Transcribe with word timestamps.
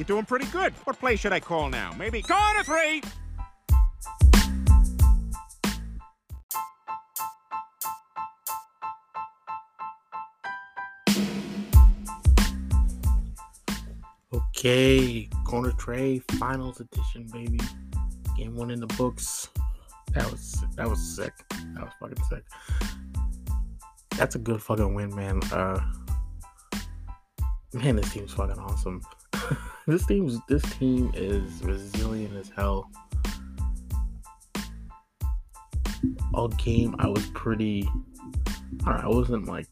you're 0.00 0.06
doing 0.06 0.24
pretty 0.24 0.46
good. 0.46 0.72
What 0.84 0.98
play 0.98 1.14
should 1.14 1.34
I 1.34 1.40
call 1.40 1.68
now? 1.68 1.92
Maybe 1.98 2.22
corner 2.22 2.64
three. 2.64 3.02
Okay, 14.32 15.28
corner 15.44 15.72
tray 15.72 16.20
finals 16.38 16.80
edition, 16.80 17.28
baby. 17.30 17.60
Game 18.38 18.56
one 18.56 18.70
in 18.70 18.80
the 18.80 18.86
books. 18.86 19.50
That 20.14 20.30
was 20.30 20.64
that 20.76 20.88
was 20.88 20.98
sick. 21.14 21.34
That 21.74 21.84
was 21.84 21.92
fucking 22.00 22.24
sick. 22.30 22.44
That's 24.16 24.34
a 24.34 24.38
good 24.38 24.62
fucking 24.62 24.94
win, 24.94 25.14
man. 25.14 25.42
Uh, 25.52 25.78
man, 27.74 27.96
this 27.96 28.10
team's 28.14 28.32
fucking 28.32 28.58
awesome. 28.58 29.02
This 29.86 30.06
team's 30.06 30.38
this 30.48 30.62
team 30.78 31.12
is 31.14 31.62
resilient 31.62 32.36
as 32.36 32.50
hell. 32.56 32.90
All 36.34 36.48
game, 36.48 36.94
I 36.98 37.08
was 37.08 37.26
pretty. 37.34 37.88
I, 38.86 39.06
wasn't 39.08 39.46
like 39.46 39.66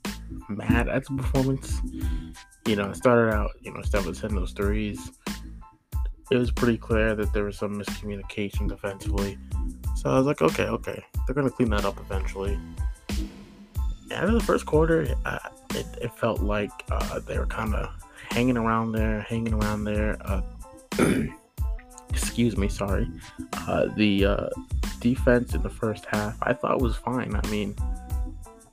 mad 0.49 0.89
at 0.89 1.05
the 1.05 1.17
performance. 1.17 1.81
You 2.67 2.77
know, 2.77 2.91
I 2.91 2.93
started 2.93 3.33
out, 3.33 3.53
you 3.63 3.73
know, 3.73 3.81
of 3.81 4.05
hitting 4.21 4.37
those 4.37 4.53
threes, 4.53 5.11
it 6.31 6.37
was 6.37 6.51
pretty 6.51 6.77
clear 6.77 7.15
that 7.15 7.33
there 7.33 7.45
was 7.45 7.57
some 7.57 7.81
miscommunication 7.81 8.69
defensively. 8.69 9.39
So 9.97 10.11
I 10.11 10.19
was 10.19 10.27
like, 10.27 10.43
okay, 10.43 10.65
okay, 10.65 11.03
they're 11.27 11.35
gonna 11.35 11.51
clean 11.51 11.71
that 11.71 11.85
up 11.85 11.99
eventually. 11.99 12.59
In 14.11 14.35
the 14.35 14.41
first 14.41 14.67
quarter, 14.67 15.15
uh, 15.25 15.39
it, 15.75 15.87
it, 16.01 16.13
felt 16.15 16.41
like 16.41 16.71
uh, 16.91 17.21
they 17.21 17.39
were 17.39 17.47
kind 17.47 17.75
of 17.75 17.91
hanging 18.31 18.57
around 18.57 18.93
there, 18.93 19.21
hanging 19.23 19.55
around 19.55 19.85
there. 19.85 20.17
Uh, 20.21 20.43
excuse 22.11 22.57
me, 22.57 22.69
sorry. 22.69 23.09
Uh, 23.53 23.87
the 23.97 24.25
uh, 24.25 24.49
defense 25.01 25.55
in 25.55 25.63
the 25.63 25.71
first 25.71 26.07
half, 26.07 26.37
I 26.43 26.53
thought 26.53 26.81
was 26.81 26.97
fine. 26.97 27.35
I 27.35 27.47
mean, 27.49 27.75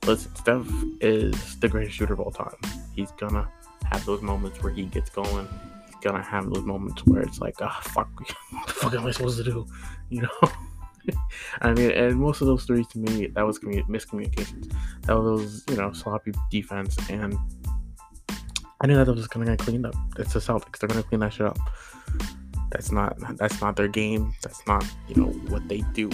listen, 0.06 0.34
Steph 0.34 0.66
is 1.00 1.58
the 1.60 1.68
greatest 1.68 1.96
shooter 1.96 2.14
of 2.14 2.20
all 2.20 2.30
time. 2.30 2.56
He's 2.94 3.10
gonna 3.12 3.48
have 3.90 4.04
those 4.04 4.22
moments 4.22 4.62
where 4.62 4.72
he 4.72 4.84
gets 4.84 5.10
going. 5.10 5.48
He's 5.86 5.96
gonna 6.00 6.22
have 6.22 6.50
those 6.50 6.64
moments 6.64 7.04
where 7.06 7.22
it's 7.22 7.40
like, 7.40 7.56
ah, 7.60 7.76
oh, 7.78 7.88
fuck, 7.90 8.08
what 8.50 8.66
the 8.66 8.72
fuck 8.72 8.94
am 8.94 9.06
I 9.06 9.10
supposed 9.10 9.38
to 9.38 9.44
do? 9.44 9.66
You 10.10 10.22
know. 10.22 10.50
I 11.62 11.72
mean, 11.72 11.92
and 11.92 12.16
most 12.16 12.40
of 12.40 12.48
those 12.48 12.64
threes 12.64 12.88
to 12.88 12.98
me, 12.98 13.28
that 13.28 13.46
was 13.46 13.58
commun- 13.58 13.84
miscommunications. 13.84 14.72
That 15.02 15.16
was, 15.16 15.64
you 15.70 15.76
know, 15.76 15.92
sloppy 15.92 16.32
defense, 16.50 16.96
and 17.08 17.38
I 18.80 18.86
knew 18.86 18.96
that 18.96 19.10
was 19.12 19.26
gonna 19.28 19.46
get 19.46 19.58
cleaned 19.58 19.86
up. 19.86 19.94
It's 20.18 20.32
the 20.32 20.40
Celtics; 20.40 20.78
they're 20.78 20.88
gonna 20.88 21.02
clean 21.02 21.20
that 21.20 21.32
shit 21.32 21.46
up. 21.46 21.58
That's 22.70 22.92
not 22.92 23.16
that's 23.38 23.60
not 23.60 23.76
their 23.76 23.88
game. 23.88 24.34
That's 24.42 24.66
not 24.66 24.84
you 25.08 25.16
know 25.16 25.28
what 25.50 25.66
they 25.68 25.82
do. 25.94 26.10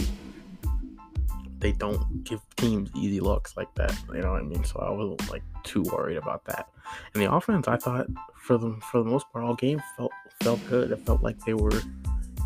They 1.59 1.73
don't 1.73 2.25
give 2.25 2.41
teams 2.57 2.91
easy 2.97 3.21
looks 3.21 3.57
like 3.57 3.73
that. 3.77 3.97
You 4.13 4.21
know 4.21 4.33
what 4.33 4.43
I 4.43 4.45
mean? 4.45 4.65
So 4.65 4.81
I 4.81 4.91
wasn't 4.91 5.31
like 5.31 5.43
too 5.63 5.83
worried 5.83 6.17
about 6.17 6.45
that. 6.47 6.69
And 7.15 7.23
the 7.23 7.33
offense, 7.33 7.69
I 7.69 7.77
thought 7.77 8.07
for 8.37 8.59
the 8.59 8.77
for 8.91 9.03
the 9.03 9.11
most 9.11 9.27
part, 9.33 9.45
all 9.45 9.55
game 9.55 9.83
felt 9.97 10.13
felt 10.43 10.61
good. 10.69 10.91
It 10.91 11.05
felt 11.07 11.23
like 11.23 11.39
they 11.45 11.55
were 11.55 11.81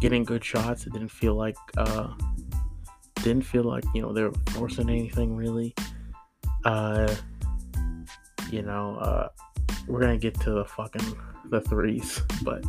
getting 0.01 0.25
good 0.25 0.45
shots. 0.45 0.87
It 0.87 0.93
didn't 0.93 1.11
feel 1.11 1.35
like 1.35 1.57
uh, 1.77 2.13
didn't 3.23 3.43
feel 3.45 3.65
like 3.65 3.85
you 3.95 4.03
know 4.03 4.13
they 4.13 4.23
were 4.23 4.33
forcing 4.51 4.89
anything 4.89 5.37
really. 5.37 5.75
Uh, 6.65 7.15
you 8.51 8.63
know, 8.63 8.97
uh, 8.97 9.29
we're 9.87 10.01
gonna 10.01 10.19
get 10.19 10.39
to 10.41 10.51
the 10.51 10.65
fucking 10.65 11.17
the 11.51 11.61
threes, 11.61 12.23
but 12.43 12.65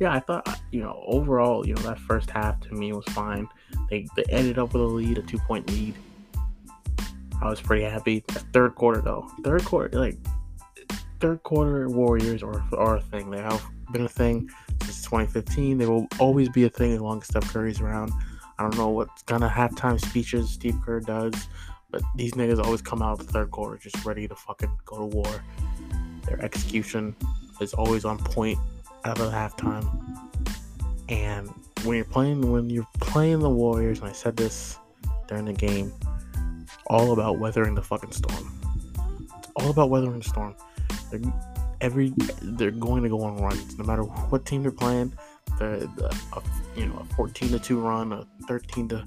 yeah, 0.00 0.12
I 0.12 0.20
thought 0.20 0.60
you 0.70 0.80
know 0.82 1.02
overall, 1.06 1.66
you 1.66 1.74
know 1.74 1.82
that 1.82 1.98
first 1.98 2.30
half 2.30 2.60
to 2.60 2.74
me 2.74 2.92
was 2.92 3.04
fine. 3.06 3.48
They 3.90 4.06
they 4.16 4.24
ended 4.30 4.58
up 4.58 4.72
with 4.72 4.82
a 4.82 4.86
lead, 4.86 5.18
a 5.18 5.22
two 5.22 5.38
point 5.38 5.68
lead. 5.70 5.94
I 7.40 7.48
was 7.48 7.60
pretty 7.60 7.84
happy. 7.84 8.24
Third 8.52 8.74
quarter 8.74 9.00
though, 9.00 9.28
third 9.42 9.64
quarter 9.64 9.98
like 9.98 10.16
third 11.20 11.42
quarter 11.44 11.88
Warriors 11.88 12.42
are 12.42 12.62
are 12.76 12.96
a 12.96 13.00
thing. 13.00 13.30
They 13.30 13.40
have 13.40 13.64
been 13.92 14.04
a 14.04 14.08
thing 14.08 14.50
since 14.82 15.02
2015. 15.02 15.78
They 15.78 15.86
will 15.86 16.06
always 16.18 16.48
be 16.48 16.64
a 16.64 16.68
thing 16.68 16.92
as 16.92 17.00
long 17.00 17.20
as 17.20 17.28
Steph 17.28 17.52
Curry's 17.52 17.80
around. 17.80 18.12
I 18.58 18.62
don't 18.62 18.76
know 18.76 18.90
what 18.90 19.08
kind 19.26 19.44
of 19.44 19.50
halftime 19.50 20.00
speeches 20.00 20.50
Steve 20.50 20.76
Kerr 20.84 21.00
does, 21.00 21.34
but 21.90 22.02
these 22.16 22.32
niggas 22.32 22.62
always 22.62 22.82
come 22.82 23.02
out 23.02 23.20
of 23.20 23.26
the 23.26 23.32
third 23.32 23.50
quarter 23.50 23.76
just 23.76 24.04
ready 24.04 24.26
to 24.28 24.34
fucking 24.34 24.76
go 24.84 24.98
to 24.98 25.04
war. 25.04 25.44
Their 26.26 26.42
execution 26.42 27.14
is 27.60 27.74
always 27.74 28.04
on 28.04 28.18
point 28.18 28.58
out 29.04 29.20
of 29.20 29.32
halftime. 29.32 29.86
And 31.08 31.48
when 31.84 31.96
you're 31.96 32.04
playing 32.04 32.50
when 32.50 32.70
you're 32.70 32.88
playing 33.00 33.40
the 33.40 33.50
Warriors, 33.50 34.00
and 34.00 34.08
I 34.08 34.12
said 34.12 34.36
this 34.36 34.78
during 35.28 35.44
the 35.44 35.52
game, 35.52 35.92
all 36.86 37.12
about 37.12 37.38
weathering 37.38 37.74
the 37.74 37.82
fucking 37.82 38.12
storm. 38.12 38.60
It's 39.38 39.48
all 39.56 39.70
about 39.70 39.90
weathering 39.90 40.18
the 40.18 40.28
storm. 40.28 40.54
They're, 41.10 41.20
every 41.80 42.12
they're 42.40 42.70
going 42.70 43.02
to 43.02 43.08
go 43.08 43.22
on 43.22 43.36
runs, 43.36 43.78
no 43.78 43.84
matter 43.84 44.02
what 44.02 44.46
team 44.46 44.62
they're 44.62 44.70
playing 44.70 45.12
a, 45.62 45.88
you 46.76 46.86
know 46.86 47.06
a 47.10 47.14
14 47.14 47.50
to 47.50 47.58
2 47.58 47.80
run, 47.80 48.12
a 48.12 48.26
13 48.46 48.88
to 48.88 49.04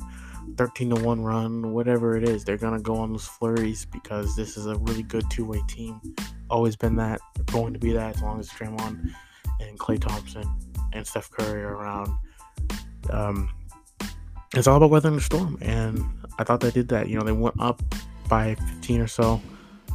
13 0.57 0.95
to 0.95 1.03
1 1.03 1.22
run, 1.22 1.73
whatever 1.73 2.17
it 2.17 2.28
is, 2.28 2.44
they're 2.44 2.57
gonna 2.57 2.79
go 2.79 2.95
on 2.95 3.11
those 3.11 3.28
flurries 3.28 3.85
because 3.85 4.35
this 4.35 4.57
is 4.57 4.66
a 4.66 4.75
really 4.75 5.03
good 5.03 5.29
two-way 5.29 5.61
team. 5.67 6.00
Always 6.50 6.75
been 6.75 6.95
that, 6.97 7.19
going 7.47 7.73
to 7.73 7.79
be 7.79 7.91
that 7.94 8.16
as 8.16 8.22
long 8.22 8.39
as 8.39 8.50
Draymond 8.50 9.13
and 9.59 9.79
Klay 9.79 10.00
Thompson 10.00 10.44
and 10.94 11.06
Steph 11.06 11.29
Curry 11.31 11.63
are 11.63 11.75
around. 11.75 12.11
Um, 13.09 13.50
it's 14.53 14.67
all 14.67 14.78
about 14.78 14.89
weathering 14.89 15.16
the 15.16 15.22
storm, 15.22 15.57
and 15.61 16.03
I 16.39 16.44
thought 16.44 16.62
they 16.62 16.72
did 16.72 16.88
that. 16.89 17.09
You 17.09 17.17
know, 17.17 17.25
they 17.25 17.31
went 17.31 17.59
up 17.59 17.81
by 18.29 18.56
15 18.56 19.01
or 19.01 19.07
so, 19.07 19.41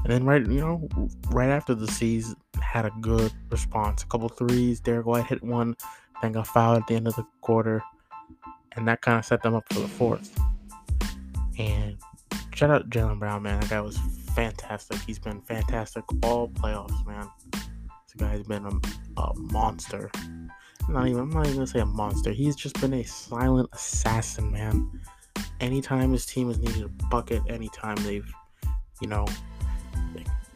and 0.05 0.12
then 0.12 0.25
right, 0.25 0.43
you 0.43 0.61
know, 0.61 0.88
right 1.31 1.49
after 1.49 1.75
the 1.75 1.87
season 1.87 2.37
had 2.61 2.84
a 2.84 2.93
good 3.00 3.32
response. 3.50 4.03
A 4.03 4.06
couple 4.06 4.28
threes. 4.28 4.81
Derrick 4.81 5.06
White 5.06 5.27
hit 5.27 5.43
one 5.43 5.77
then 6.21 6.32
got 6.32 6.47
fouled 6.47 6.78
at 6.78 6.87
the 6.87 6.94
end 6.94 7.09
of 7.09 7.17
the 7.17 7.25
quarter, 7.41 7.82
and 8.76 8.86
that 8.88 9.03
kind 9.03 9.19
of 9.19 9.25
set 9.25 9.42
them 9.42 9.54
up 9.54 9.64
for 9.72 9.81
the 9.81 9.88
fourth. 9.88 10.38
And 11.58 11.98
shout 12.54 12.70
out 12.70 12.91
Jaylen 12.91 13.19
Brown, 13.19 13.42
man. 13.42 13.60
That 13.60 13.70
guy 13.70 13.81
was 13.81 13.98
fantastic. 14.34 14.98
He's 15.00 15.19
been 15.19 15.41
fantastic 15.42 16.04
all 16.22 16.48
playoffs, 16.48 17.06
man. 17.06 17.28
This 17.53 18.14
guy's 18.16 18.42
been 18.42 18.64
a, 18.66 19.20
a 19.20 19.34
monster. 19.34 20.10
Not 20.88 21.06
even. 21.08 21.22
I'm 21.22 21.31
not 21.31 21.47
even 21.47 21.56
gonna 21.56 21.66
say 21.66 21.81
a 21.81 21.86
monster. 21.86 22.32
He's 22.32 22.56
just 22.56 22.81
been 22.81 22.94
a 22.94 23.04
silent 23.04 23.69
assassin, 23.72 24.50
man. 24.50 24.91
Anytime 25.60 26.12
his 26.12 26.26
team 26.26 26.48
has 26.48 26.58
needed 26.58 26.82
a 26.82 26.88
bucket, 27.08 27.42
anytime 27.48 27.97
they've, 27.97 28.28
you 29.00 29.08
know, 29.08 29.26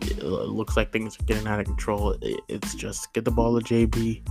it 0.01 0.23
looks 0.23 0.77
like 0.77 0.93
things 0.93 1.19
are 1.21 1.25
getting 1.25 1.47
out 1.47 1.61
of 1.61 1.67
control. 1.67 2.17
It's 2.49 2.75
just 2.75 3.13
get 3.13 3.25
the 3.25 3.31
ball 3.31 3.61
to 3.61 3.65
JB, 3.65 4.23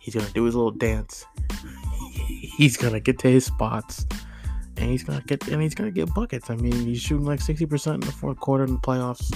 He's 0.00 0.14
gonna 0.14 0.30
do 0.30 0.44
his 0.44 0.54
little 0.54 0.70
dance. 0.70 1.26
He's 2.30 2.76
gonna 2.76 3.00
get 3.00 3.18
to 3.20 3.30
his 3.30 3.44
spots, 3.44 4.06
and 4.76 4.90
he's 4.90 5.02
gonna 5.02 5.22
get 5.26 5.46
and 5.48 5.62
he's 5.62 5.74
gonna 5.74 5.90
get 5.90 6.12
buckets. 6.14 6.50
I 6.50 6.56
mean, 6.56 6.72
he's 6.72 7.00
shooting 7.00 7.26
like 7.26 7.40
sixty 7.40 7.66
percent 7.66 8.02
in 8.02 8.08
the 8.08 8.12
fourth 8.12 8.38
quarter 8.38 8.64
in 8.64 8.74
the 8.74 8.80
playoffs. 8.80 9.34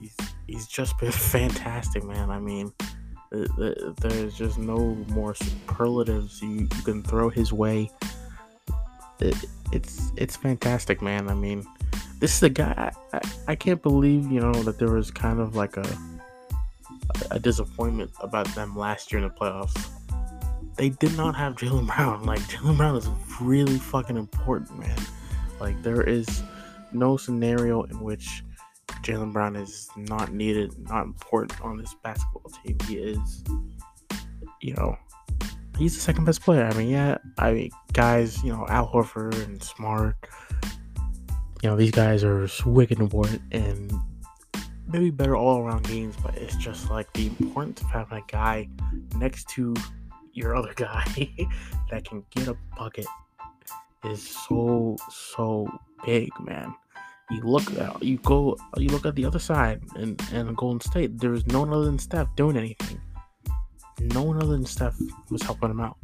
He's 0.00 0.16
he's 0.46 0.66
just 0.66 0.98
been 0.98 1.12
fantastic, 1.36 2.04
man. 2.04 2.30
I 2.30 2.38
mean, 2.38 2.72
there's 3.30 4.36
just 4.36 4.58
no 4.58 4.94
more 5.08 5.34
superlatives 5.34 6.40
you, 6.42 6.68
can 6.84 7.02
throw 7.02 7.28
his 7.28 7.52
way. 7.52 7.90
It, 9.20 9.36
it's 9.72 10.12
it's 10.16 10.36
fantastic, 10.36 11.02
man. 11.02 11.28
I 11.28 11.34
mean, 11.34 11.66
this 12.20 12.36
is 12.36 12.42
a 12.42 12.50
guy. 12.50 12.92
I, 13.12 13.16
I, 13.16 13.20
I 13.48 13.54
can't 13.54 13.82
believe 13.82 14.30
you 14.30 14.40
know 14.40 14.52
that 14.62 14.78
there 14.78 14.90
was 14.90 15.10
kind 15.10 15.40
of 15.40 15.56
like 15.56 15.76
a 15.76 15.86
a 17.30 17.38
disappointment 17.38 18.10
about 18.20 18.46
them 18.54 18.76
last 18.76 19.12
year 19.12 19.22
in 19.22 19.28
the 19.28 19.34
playoffs. 19.34 19.95
They 20.76 20.90
did 20.90 21.16
not 21.16 21.34
have 21.36 21.54
Jaylen 21.54 21.86
Brown. 21.86 22.24
Like 22.24 22.40
Jaylen 22.40 22.76
Brown 22.76 22.96
is 22.96 23.08
really 23.40 23.78
fucking 23.78 24.16
important, 24.16 24.78
man. 24.78 24.98
Like 25.58 25.82
there 25.82 26.02
is 26.02 26.42
no 26.92 27.16
scenario 27.16 27.82
in 27.84 28.00
which 28.00 28.42
Jaylen 29.02 29.32
Brown 29.32 29.56
is 29.56 29.88
not 29.96 30.32
needed, 30.32 30.74
not 30.88 31.04
important 31.04 31.60
on 31.62 31.78
this 31.78 31.94
basketball 32.02 32.50
team. 32.62 32.76
He 32.86 32.96
is, 32.96 33.44
you 34.60 34.74
know, 34.74 34.96
he's 35.78 35.94
the 35.94 36.00
second 36.00 36.24
best 36.24 36.42
player. 36.42 36.64
I 36.64 36.74
mean, 36.74 36.88
yeah, 36.88 37.18
I 37.38 37.52
mean, 37.52 37.70
guys, 37.92 38.42
you 38.42 38.52
know, 38.52 38.66
Al 38.68 38.88
Horford 38.88 39.42
and 39.44 39.62
Smart, 39.62 40.16
you 41.62 41.70
know, 41.70 41.76
these 41.76 41.90
guys 41.90 42.22
are 42.22 42.48
wicked 42.66 43.00
important, 43.00 43.42
and 43.52 43.92
maybe 44.88 45.10
better 45.10 45.36
all 45.36 45.60
around 45.60 45.84
games, 45.84 46.16
but 46.22 46.36
it's 46.36 46.56
just 46.56 46.90
like 46.90 47.12
the 47.14 47.26
importance 47.26 47.80
of 47.80 47.88
having 47.88 48.18
a 48.18 48.24
guy 48.30 48.68
next 49.16 49.48
to 49.50 49.74
your 50.36 50.54
other 50.54 50.72
guy 50.74 51.04
that 51.90 52.04
can 52.04 52.24
get 52.30 52.48
a 52.48 52.56
bucket 52.76 53.06
is 54.04 54.22
so 54.48 54.96
so 55.10 55.66
big, 56.04 56.30
man. 56.40 56.74
You 57.30 57.40
look 57.42 57.72
at 57.78 58.02
you 58.02 58.18
go 58.18 58.56
you 58.76 58.88
look 58.88 59.06
at 59.06 59.16
the 59.16 59.24
other 59.24 59.38
side 59.38 59.82
and 59.96 60.20
and 60.32 60.56
Golden 60.56 60.80
State. 60.80 61.18
There's 61.18 61.46
no 61.46 61.60
one 61.60 61.72
other 61.72 61.86
than 61.86 61.98
Steph 61.98 62.34
doing 62.36 62.56
anything. 62.56 63.00
no 64.00 64.22
one 64.22 64.36
other 64.36 64.52
than 64.52 64.66
Steph 64.66 64.94
was 65.30 65.42
helping 65.42 65.70
him 65.70 65.80
out. 65.80 65.96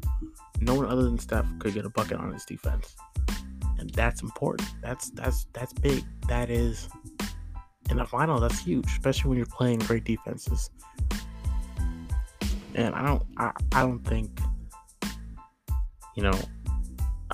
No 0.60 0.74
one 0.74 0.86
other 0.86 1.02
than 1.02 1.18
Steph 1.18 1.46
could 1.58 1.74
get 1.74 1.84
a 1.84 1.90
bucket 1.90 2.18
on 2.18 2.32
his 2.32 2.44
defense. 2.44 2.96
And 3.78 3.90
that's 3.90 4.22
important. 4.22 4.68
That's 4.80 5.10
that's 5.10 5.46
that's 5.52 5.72
big. 5.74 6.04
That 6.28 6.50
is 6.50 6.88
in 7.90 7.98
the 7.98 8.06
final, 8.06 8.40
that's 8.40 8.60
huge, 8.60 8.86
especially 8.86 9.28
when 9.28 9.38
you're 9.38 9.46
playing 9.46 9.80
great 9.80 10.04
defenses. 10.04 10.70
And 12.74 12.94
I 12.94 13.06
don't 13.06 13.22
I, 13.36 13.52
I 13.72 13.82
don't 13.82 14.00
think 14.00 14.40
you 16.16 16.22
know 16.22 16.38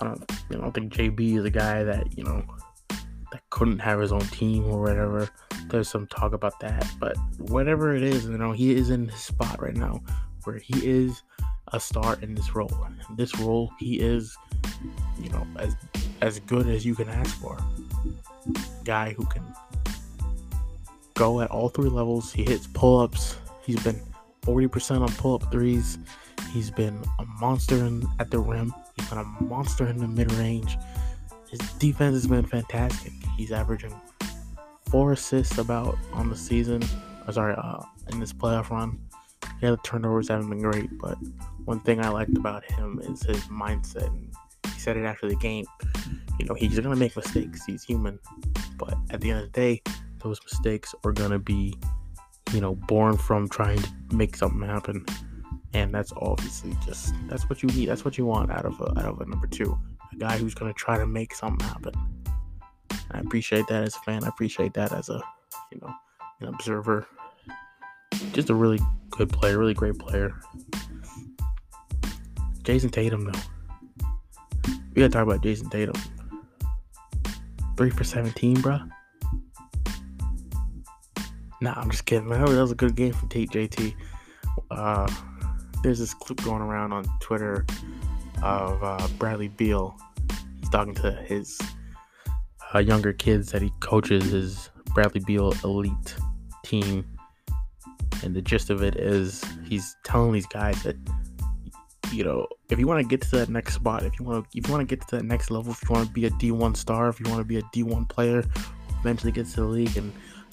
I 0.00 0.04
don't 0.04 0.30
I 0.50 0.54
don't 0.54 0.72
think 0.72 0.92
JB 0.92 1.38
is 1.38 1.44
a 1.44 1.50
guy 1.50 1.82
that, 1.84 2.16
you 2.16 2.24
know, 2.24 2.42
that 2.88 3.42
couldn't 3.50 3.80
have 3.80 4.00
his 4.00 4.12
own 4.12 4.20
team 4.20 4.64
or 4.66 4.80
whatever. 4.80 5.28
There's 5.66 5.88
some 5.88 6.06
talk 6.06 6.32
about 6.32 6.58
that. 6.60 6.88
But 6.98 7.16
whatever 7.38 7.94
it 7.94 8.02
is, 8.02 8.24
you 8.24 8.38
know, 8.38 8.52
he 8.52 8.74
is 8.74 8.90
in 8.90 9.08
his 9.08 9.20
spot 9.20 9.60
right 9.60 9.76
now 9.76 10.02
where 10.44 10.58
he 10.58 10.86
is 10.86 11.22
a 11.72 11.80
star 11.80 12.16
in 12.22 12.34
this 12.34 12.54
role. 12.54 12.72
In 13.10 13.16
this 13.16 13.38
role, 13.38 13.70
he 13.78 14.00
is, 14.00 14.36
you 15.20 15.28
know, 15.30 15.46
as 15.58 15.76
as 16.20 16.40
good 16.40 16.66
as 16.68 16.86
you 16.86 16.94
can 16.94 17.08
ask 17.08 17.38
for. 17.40 17.58
Guy 18.84 19.12
who 19.12 19.26
can 19.26 19.44
go 21.14 21.40
at 21.40 21.50
all 21.50 21.68
three 21.68 21.90
levels. 21.90 22.32
He 22.32 22.44
hits 22.44 22.66
pull 22.68 23.00
ups. 23.00 23.36
He's 23.62 23.82
been 23.82 24.00
40% 24.48 25.02
on 25.02 25.08
pull 25.14 25.34
up 25.34 25.52
threes. 25.52 25.98
He's 26.52 26.70
been 26.70 27.04
a 27.18 27.24
monster 27.38 27.76
in, 27.76 28.06
at 28.18 28.30
the 28.30 28.38
rim. 28.38 28.72
He's 28.96 29.08
been 29.08 29.18
a 29.18 29.24
monster 29.44 29.86
in 29.86 29.98
the 29.98 30.08
mid 30.08 30.32
range. 30.32 30.78
His 31.50 31.60
defense 31.74 32.14
has 32.14 32.26
been 32.26 32.46
fantastic. 32.46 33.12
He's 33.36 33.52
averaging 33.52 33.94
four 34.88 35.12
assists 35.12 35.58
about 35.58 35.98
on 36.14 36.30
the 36.30 36.36
season. 36.36 36.82
Or 37.26 37.32
sorry, 37.34 37.54
uh, 37.58 37.82
in 38.10 38.20
this 38.20 38.32
playoff 38.32 38.70
run. 38.70 38.98
Yeah, 39.60 39.72
the 39.72 39.78
turnovers 39.78 40.28
haven't 40.28 40.48
been 40.48 40.62
great, 40.62 40.88
but 40.98 41.18
one 41.64 41.80
thing 41.80 42.00
I 42.00 42.08
liked 42.08 42.36
about 42.36 42.64
him 42.64 43.00
is 43.04 43.22
his 43.22 43.42
mindset. 43.48 44.10
He 44.72 44.80
said 44.80 44.96
it 44.96 45.04
after 45.04 45.28
the 45.28 45.36
game. 45.36 45.66
You 46.38 46.46
know, 46.46 46.54
he's 46.54 46.78
gonna 46.78 46.96
make 46.96 47.14
mistakes. 47.16 47.66
He's 47.66 47.82
human, 47.82 48.18
but 48.78 48.96
at 49.10 49.20
the 49.20 49.30
end 49.30 49.40
of 49.40 49.52
the 49.52 49.60
day, 49.60 49.82
those 50.22 50.40
mistakes 50.42 50.94
are 51.04 51.12
gonna 51.12 51.38
be, 51.38 51.74
you 52.52 52.60
know, 52.60 52.74
born 52.74 53.16
from 53.16 53.48
trying 53.48 53.78
to 53.78 53.90
make 54.12 54.36
something 54.36 54.66
happen. 54.66 55.04
And 55.74 55.92
that's 55.92 56.12
obviously 56.16 56.74
just 56.84 57.14
that's 57.28 57.48
what 57.48 57.62
you 57.62 57.68
need. 57.70 57.88
That's 57.88 58.04
what 58.04 58.16
you 58.16 58.24
want 58.24 58.50
out 58.50 58.64
of 58.64 58.80
a 58.80 58.98
out 58.98 59.04
of 59.04 59.20
a 59.20 59.26
number 59.26 59.46
two, 59.46 59.78
a 60.12 60.16
guy 60.16 60.38
who's 60.38 60.54
gonna 60.54 60.72
try 60.72 60.96
to 60.96 61.06
make 61.06 61.34
something 61.34 61.66
happen. 61.66 61.92
I 63.10 63.20
appreciate 63.20 63.66
that 63.68 63.84
as 63.84 63.96
a 63.96 64.00
fan. 64.00 64.24
I 64.24 64.28
appreciate 64.28 64.74
that 64.74 64.92
as 64.92 65.08
a, 65.08 65.22
you 65.72 65.80
know, 65.80 65.92
an 66.40 66.48
observer. 66.48 67.06
Just 68.32 68.50
a 68.50 68.54
really 68.54 68.80
good 69.10 69.30
player, 69.30 69.58
really 69.58 69.74
great 69.74 69.98
player. 69.98 70.34
Jayson 72.62 72.90
Tatum, 72.90 73.24
though. 73.24 73.40
We 74.94 75.00
gotta 75.02 75.08
talk 75.08 75.22
about 75.22 75.42
Jayson 75.42 75.70
Tatum. 75.70 75.94
Three 77.76 77.90
for 77.90 78.04
17, 78.04 78.56
bruh. 78.58 78.90
Nah, 81.60 81.74
I'm 81.76 81.90
just 81.90 82.04
kidding. 82.04 82.28
That 82.28 82.48
was 82.48 82.70
a 82.70 82.76
good 82.76 82.94
game 82.94 83.12
from 83.12 83.28
Tate 83.28 83.50
JT. 83.50 83.94
Uh, 84.70 85.10
there's 85.82 85.98
this 85.98 86.14
clip 86.14 86.42
going 86.42 86.62
around 86.62 86.92
on 86.92 87.04
Twitter 87.20 87.66
of 88.42 88.82
uh, 88.82 89.08
Bradley 89.18 89.48
Beal. 89.48 89.96
He's 90.60 90.68
talking 90.70 90.94
to 90.96 91.12
his 91.12 91.60
uh, 92.74 92.78
younger 92.78 93.12
kids 93.12 93.50
that 93.52 93.62
he 93.62 93.72
coaches, 93.80 94.30
his 94.30 94.70
Bradley 94.94 95.20
Beal 95.26 95.52
elite 95.64 96.16
team. 96.64 97.04
And 98.22 98.34
the 98.34 98.42
gist 98.42 98.70
of 98.70 98.82
it 98.82 98.96
is 98.96 99.44
he's 99.64 99.96
telling 100.04 100.32
these 100.32 100.46
guys 100.46 100.82
that 100.82 100.96
you 102.12 102.24
know, 102.24 102.46
if 102.70 102.78
you 102.78 102.86
want 102.86 103.02
to 103.02 103.06
get 103.06 103.20
to 103.28 103.36
that 103.36 103.48
next 103.48 103.74
spot, 103.74 104.02
if 104.02 104.18
you 104.18 104.24
want 104.24 104.44
to, 104.44 104.58
if 104.58 104.66
you 104.66 104.72
want 104.72 104.88
to 104.88 104.96
get 104.96 105.06
to 105.08 105.16
that 105.16 105.24
next 105.24 105.50
level, 105.50 105.72
if 105.72 105.82
you 105.82 105.94
want 105.94 106.06
to 106.06 106.12
be 106.12 106.26
a 106.26 106.30
D1 106.30 106.76
star, 106.76 107.08
if 107.08 107.20
you 107.20 107.26
want 107.28 107.40
to 107.40 107.44
be 107.44 107.58
a 107.58 107.62
D1 107.62 108.08
player, 108.08 108.44
eventually 109.00 109.32
get 109.32 109.46
to 109.46 109.56
the 109.56 109.66
league, 109.66 109.96
and 109.96 110.12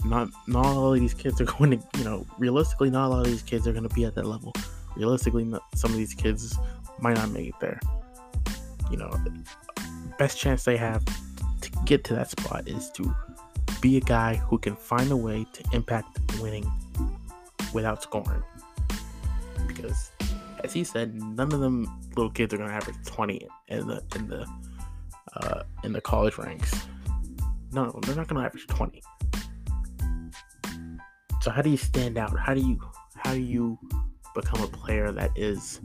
not 0.10 0.30
not 0.48 0.66
all 0.66 0.94
of 0.94 1.00
these 1.00 1.14
kids 1.14 1.42
are 1.42 1.46
going 1.58 1.72
to, 1.72 1.88
you 1.98 2.04
know, 2.04 2.26
realistically, 2.38 2.90
not 2.90 3.08
a 3.08 3.10
lot 3.10 3.20
of 3.26 3.26
these 3.26 3.42
kids 3.42 3.68
are 3.68 3.74
going 3.74 3.88
to 3.88 3.96
be 3.96 4.06
at 4.06 4.16
that 4.16 4.26
level. 4.26 4.54
Realistically, 4.96 5.52
some 5.76 5.92
of 5.92 5.98
these 5.98 6.14
kids 6.14 6.58
might 7.00 7.16
not 7.16 7.32
make 7.32 7.50
it 7.50 7.56
there. 7.60 7.80
You 8.90 8.98
know, 8.98 9.12
best 10.18 10.38
chance 10.38 10.64
they 10.64 10.78
have 10.78 11.04
to 11.62 11.72
get 11.86 12.04
to 12.06 12.16
that 12.16 12.30
spot 12.30 12.68
is 12.68 12.90
to 12.92 13.14
be 13.82 13.98
a 13.98 14.02
guy 14.02 14.36
who 14.36 14.58
can 14.58 14.76
find 14.76 15.12
a 15.12 15.18
way 15.18 15.46
to 15.54 15.64
impact 15.74 16.20
winning 16.42 16.72
without 17.74 18.02
scoring. 18.02 18.44
Because 19.68 20.12
as 20.64 20.72
he 20.72 20.84
said, 20.84 21.14
none 21.16 21.52
of 21.52 21.60
them 21.60 21.88
little 22.16 22.32
kids 22.32 22.54
are 22.54 22.58
gonna 22.58 22.74
average 22.74 22.96
20 23.06 23.48
in 23.68 23.88
the 23.88 24.04
in 24.16 24.28
the 24.28 24.48
uh, 25.36 25.64
in 25.84 25.92
the 25.92 26.02
college 26.02 26.38
ranks. 26.38 26.74
No, 27.74 28.00
they're 28.04 28.16
not 28.16 28.28
gonna 28.28 28.46
average 28.46 28.68
20. 28.68 29.02
So 31.46 31.52
how 31.52 31.62
do 31.62 31.70
you 31.70 31.78
stand 31.78 32.18
out? 32.18 32.36
How 32.40 32.56
do 32.56 32.60
you 32.60 32.80
how 33.18 33.36
do 33.36 33.40
you 33.40 33.78
become 34.34 34.64
a 34.64 34.68
player 34.68 35.12
that 35.12 35.30
is, 35.36 35.80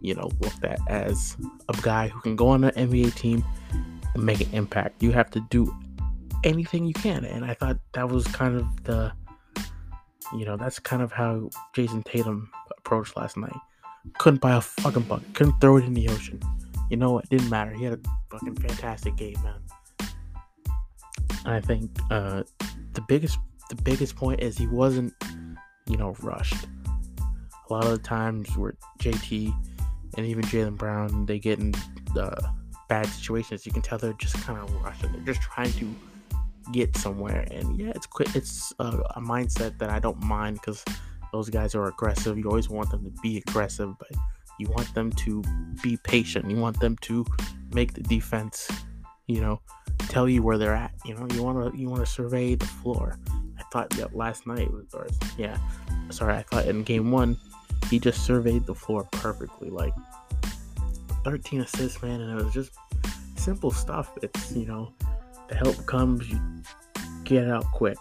you 0.00 0.14
know, 0.14 0.30
looked 0.40 0.64
at 0.64 0.78
as 0.88 1.36
a 1.68 1.76
guy 1.82 2.08
who 2.08 2.22
can 2.22 2.36
go 2.36 2.48
on 2.48 2.64
an 2.64 2.70
NBA 2.70 3.14
team 3.14 3.44
and 4.14 4.24
make 4.24 4.40
an 4.40 4.48
impact? 4.54 5.02
You 5.02 5.12
have 5.12 5.30
to 5.32 5.40
do 5.50 5.76
anything 6.42 6.86
you 6.86 6.94
can, 6.94 7.26
and 7.26 7.44
I 7.44 7.52
thought 7.52 7.76
that 7.92 8.08
was 8.08 8.26
kind 8.28 8.56
of 8.56 8.84
the, 8.84 9.12
you 10.34 10.46
know, 10.46 10.56
that's 10.56 10.78
kind 10.78 11.02
of 11.02 11.12
how 11.12 11.50
Jayson 11.74 12.02
Tatum 12.02 12.50
approached 12.78 13.14
last 13.14 13.36
night 13.36 13.52
couldn't 14.16 14.40
buy 14.40 14.56
a 14.56 14.62
fucking 14.62 15.02
bucket. 15.02 15.34
Couldn't 15.34 15.60
throw 15.60 15.76
it 15.76 15.84
in 15.84 15.92
the 15.92 16.08
ocean. 16.08 16.40
You 16.88 16.96
know 16.96 17.12
what? 17.12 17.28
Didn't 17.28 17.50
matter. 17.50 17.72
He 17.72 17.84
had 17.84 17.92
a 17.92 18.00
fucking 18.30 18.56
fantastic 18.56 19.16
game, 19.16 19.36
man. 19.44 19.60
I 21.44 21.60
think 21.60 21.90
uh, 22.10 22.44
the 22.94 23.02
biggest 23.02 23.38
the 23.72 23.82
biggest 23.82 24.16
point 24.16 24.40
is 24.40 24.58
he 24.58 24.66
wasn't, 24.66 25.14
you 25.86 25.96
know, 25.96 26.14
rushed. 26.20 26.66
A 27.70 27.72
lot 27.72 27.84
of 27.84 27.90
the 27.90 27.98
times 27.98 28.54
where 28.54 28.74
JT 28.98 29.54
and 30.18 30.26
even 30.26 30.44
Jaylen 30.44 30.76
Brown 30.76 31.24
they 31.24 31.38
get 31.38 31.58
in 31.58 31.74
uh, 32.18 32.36
bad 32.90 33.06
situations, 33.06 33.64
you 33.64 33.72
can 33.72 33.80
tell 33.80 33.96
they're 33.96 34.12
just 34.14 34.36
kind 34.42 34.58
of 34.58 34.70
rushing. 34.82 35.10
They're 35.12 35.34
just 35.34 35.40
trying 35.40 35.72
to 35.72 35.94
get 36.70 36.94
somewhere, 36.98 37.48
and 37.50 37.78
yeah, 37.78 37.92
it's 37.94 38.04
quick. 38.04 38.28
It's 38.36 38.74
uh, 38.78 39.00
a 39.16 39.20
mindset 39.20 39.78
that 39.78 39.88
I 39.88 39.98
don't 39.98 40.22
mind 40.22 40.56
because 40.60 40.84
those 41.32 41.48
guys 41.48 41.74
are 41.74 41.86
aggressive. 41.86 42.36
You 42.36 42.44
always 42.50 42.68
want 42.68 42.90
them 42.90 43.02
to 43.04 43.22
be 43.22 43.38
aggressive, 43.38 43.96
but 43.98 44.10
you 44.58 44.68
want 44.68 44.94
them 44.94 45.10
to 45.12 45.42
be 45.82 45.96
patient. 45.96 46.50
You 46.50 46.58
want 46.58 46.78
them 46.78 46.96
to 47.02 47.24
make 47.72 47.94
the 47.94 48.02
defense, 48.02 48.70
you 49.32 49.40
know, 49.40 49.60
tell 50.08 50.28
you 50.28 50.42
where 50.42 50.58
they're 50.58 50.74
at. 50.74 50.92
You 51.04 51.14
know, 51.14 51.26
you 51.32 51.42
want 51.42 51.72
to 51.72 51.78
you 51.78 51.88
want 51.88 52.04
to 52.04 52.10
survey 52.10 52.54
the 52.54 52.66
floor. 52.66 53.18
I 53.58 53.62
thought 53.72 53.94
yeah, 53.96 54.06
last 54.12 54.46
night 54.46 54.70
was 54.72 54.92
or 54.94 55.06
yeah, 55.38 55.58
sorry, 56.10 56.34
I 56.34 56.42
thought 56.42 56.66
in 56.66 56.82
game 56.82 57.10
one 57.10 57.38
he 57.92 57.98
just 57.98 58.24
surveyed 58.24 58.66
the 58.66 58.74
floor 58.74 59.06
perfectly, 59.12 59.68
like 59.68 59.92
13 61.24 61.60
assists, 61.60 62.02
man, 62.02 62.20
and 62.20 62.38
it 62.38 62.42
was 62.42 62.52
just 62.54 62.72
simple 63.36 63.70
stuff. 63.70 64.16
It's 64.22 64.52
you 64.52 64.66
know, 64.66 64.92
the 65.48 65.56
help 65.56 65.84
comes, 65.86 66.28
you 66.28 66.40
get 67.24 67.48
out 67.48 67.64
quick. 67.72 67.98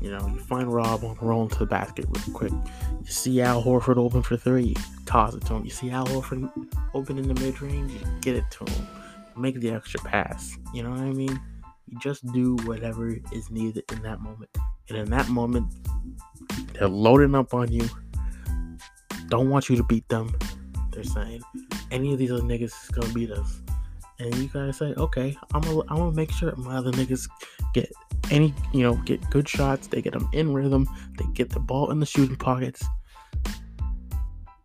You 0.00 0.10
know, 0.10 0.26
you 0.28 0.38
find 0.38 0.72
Rob 0.72 1.04
on 1.04 1.18
roll 1.20 1.42
into 1.42 1.58
the 1.58 1.66
basket 1.66 2.06
real 2.08 2.34
quick. 2.34 2.52
You 2.52 3.10
see 3.10 3.40
Al 3.42 3.62
Horford 3.62 3.98
open 3.98 4.22
for 4.22 4.36
three, 4.36 4.74
toss 5.04 5.34
it 5.34 5.44
to 5.46 5.54
him. 5.54 5.64
You 5.64 5.70
see 5.70 5.90
Al 5.90 6.06
Horford 6.06 6.50
open 6.94 7.18
in 7.18 7.28
the 7.28 7.34
mid 7.34 7.60
range, 7.60 7.92
you 7.92 8.00
get 8.22 8.36
it 8.36 8.50
to 8.52 8.72
him. 8.72 8.86
Make 9.40 9.60
the 9.60 9.70
extra 9.70 10.00
pass. 10.00 10.58
You 10.74 10.82
know 10.82 10.90
what 10.90 11.00
I 11.00 11.12
mean? 11.12 11.40
You 11.86 11.98
just 11.98 12.24
do 12.32 12.56
whatever 12.64 13.16
is 13.32 13.50
needed 13.50 13.84
in 13.90 14.02
that 14.02 14.20
moment. 14.20 14.50
And 14.88 14.98
in 14.98 15.10
that 15.10 15.28
moment, 15.28 15.72
they're 16.74 16.88
loading 16.88 17.34
up 17.34 17.54
on 17.54 17.72
you. 17.72 17.88
Don't 19.28 19.48
want 19.48 19.68
you 19.68 19.76
to 19.76 19.84
beat 19.84 20.08
them. 20.08 20.36
They're 20.92 21.04
saying 21.04 21.42
any 21.90 22.12
of 22.12 22.18
these 22.18 22.32
other 22.32 22.42
niggas 22.42 22.64
is 22.84 22.90
gonna 22.92 23.12
beat 23.12 23.30
us. 23.30 23.62
And 24.18 24.34
you 24.34 24.48
gotta 24.48 24.72
say, 24.72 24.92
okay, 24.96 25.36
I'm 25.54 25.62
gonna, 25.62 25.80
I'm 25.88 25.96
gonna 25.96 26.12
make 26.12 26.30
sure 26.30 26.54
my 26.56 26.76
other 26.76 26.90
niggas 26.92 27.28
get 27.72 27.90
any, 28.30 28.54
you 28.72 28.82
know, 28.82 28.96
get 28.96 29.28
good 29.30 29.48
shots. 29.48 29.86
They 29.86 30.02
get 30.02 30.12
them 30.12 30.28
in 30.32 30.52
rhythm. 30.52 30.88
They 31.16 31.24
get 31.32 31.50
the 31.50 31.60
ball 31.60 31.90
in 31.90 32.00
the 32.00 32.06
shooting 32.06 32.36
pockets. 32.36 32.84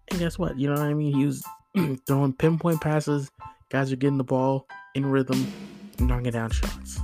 And 0.10 0.20
guess 0.20 0.38
what? 0.38 0.60
You 0.60 0.68
know 0.68 0.74
what 0.74 0.84
I 0.84 0.94
mean? 0.94 1.16
He 1.16 1.26
was 1.26 1.44
throwing 2.08 2.34
pinpoint 2.34 2.82
passes. 2.82 3.32
Guys 3.70 3.92
are 3.92 3.96
getting 3.96 4.18
the 4.18 4.24
ball 4.24 4.68
in 4.94 5.06
rhythm, 5.06 5.52
knocking 6.00 6.32
down 6.32 6.52
shots. 6.52 7.00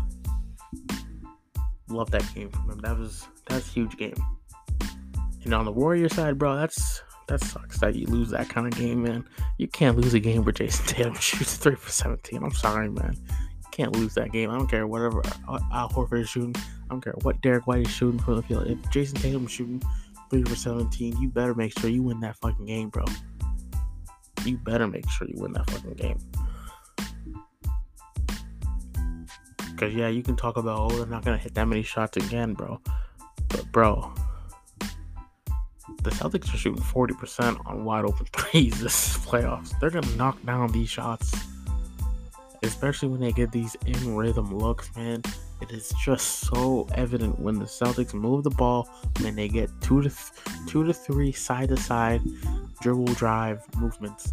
Love 1.89 2.12
that 2.12 2.24
game 2.34 2.50
from 2.50 2.70
him. 2.70 2.77
That 2.80 2.98
was 2.98 3.27
that's 3.48 3.72
huge 3.72 3.98
game. 3.98 4.15
And 5.44 5.53
on 5.53 5.65
the 5.65 5.72
Warrior 5.72 6.10
side, 6.10 6.38
bro, 6.38 6.56
that's 6.56 7.01
that 7.27 7.44
sucks 7.44 7.80
that 7.80 7.96
you 7.96 8.06
lose 8.08 8.30
that 8.30 8.50
kind 8.50 8.72
of 8.72 8.77
game, 8.77 9.03
man. 9.03 9.27
You 9.58 9.68
can't 9.68 9.98
lose 9.98 10.13
a 10.13 10.20
game 10.20 10.44
where 10.44 10.53
Jayson 10.53 10.86
Tatum 10.88 11.13
shoots 11.20 11.58
three 11.58 11.75
for 11.75 11.89
seventeen. 11.89 12.44
I'm 12.44 12.51
sorry, 12.51 12.89
man 12.89 13.18
can't 13.72 13.96
lose 13.96 14.13
that 14.13 14.34
game. 14.34 14.50
I 14.50 14.58
don't 14.58 14.68
care 14.68 14.86
whatever 14.86 15.24
uh, 15.48 15.60
Al 15.72 15.88
Horford 15.88 16.20
is 16.20 16.30
shooting. 16.30 16.53
I 16.58 16.89
don't 16.89 17.01
care 17.01 17.15
what 17.22 17.39
Derrick 17.41 17.68
White 17.68 17.88
is 17.88 17.91
shooting 17.91 18.20
from 18.20 18.36
the 18.36 18.41
field. 18.41 18.68
If 18.68 18.77
Jayson 18.91 19.15
Tatum 19.22 19.46
is 19.46 19.51
shooting 19.51 19.82
three 20.32 20.44
for 20.44 20.56
17. 20.56 21.22
You 21.22 21.27
better 21.27 21.53
make 21.53 21.77
sure 21.77 21.89
you 21.89 22.01
win 22.01 22.22
that 22.22 22.38
fucking 22.38 22.65
game, 22.65 22.89
bro. 22.89 23.03
You 24.46 24.58
better 24.58 24.88
make 24.88 25.08
sure 25.12 25.27
you 25.27 25.36
win 25.38 25.51
that 25.53 25.70
fucking 25.70 25.94
game. 25.94 26.18
Because, 29.81 29.95
yeah, 29.95 30.09
you 30.09 30.21
can 30.21 30.35
talk 30.35 30.57
about, 30.57 30.91
oh, 30.91 30.95
they're 30.95 31.07
not 31.07 31.25
going 31.25 31.35
to 31.35 31.41
hit 31.41 31.55
that 31.55 31.67
many 31.67 31.81
shots 31.81 32.15
again, 32.15 32.53
bro. 32.53 32.79
But, 33.50 33.71
bro, 33.71 34.13
the 36.03 36.11
Celtics 36.11 36.53
are 36.53 36.57
shooting 36.57 36.83
40% 36.83 37.59
on 37.65 37.83
wide 37.83 38.05
open 38.05 38.27
threes 38.31 38.79
this 38.79 39.17
playoffs. 39.17 39.73
They're 39.79 39.89
going 39.89 40.03
to 40.03 40.15
knock 40.17 40.38
down 40.45 40.71
these 40.71 40.88
shots. 40.88 41.33
Especially 42.61 43.09
when 43.09 43.21
they 43.21 43.31
get 43.31 43.51
these 43.51 43.75
in 43.88 44.15
rhythm 44.15 44.55
looks, 44.55 44.95
man. 44.95 45.23
It 45.61 45.71
is 45.71 45.91
just 46.05 46.41
so 46.41 46.88
evident 46.93 47.39
when 47.39 47.57
the 47.57 47.65
Celtics 47.65 48.13
move 48.13 48.43
the 48.43 48.51
ball, 48.51 48.88
when 49.21 49.33
they 49.33 49.47
get 49.47 49.71
two 49.81 50.03
to 50.03 50.09
th- 50.09 50.67
two 50.67 50.85
to 50.85 50.93
three 50.93 51.31
side 51.31 51.69
to 51.69 51.77
side 51.77 52.21
dribble 52.81 53.15
drive 53.15 53.63
movements, 53.77 54.31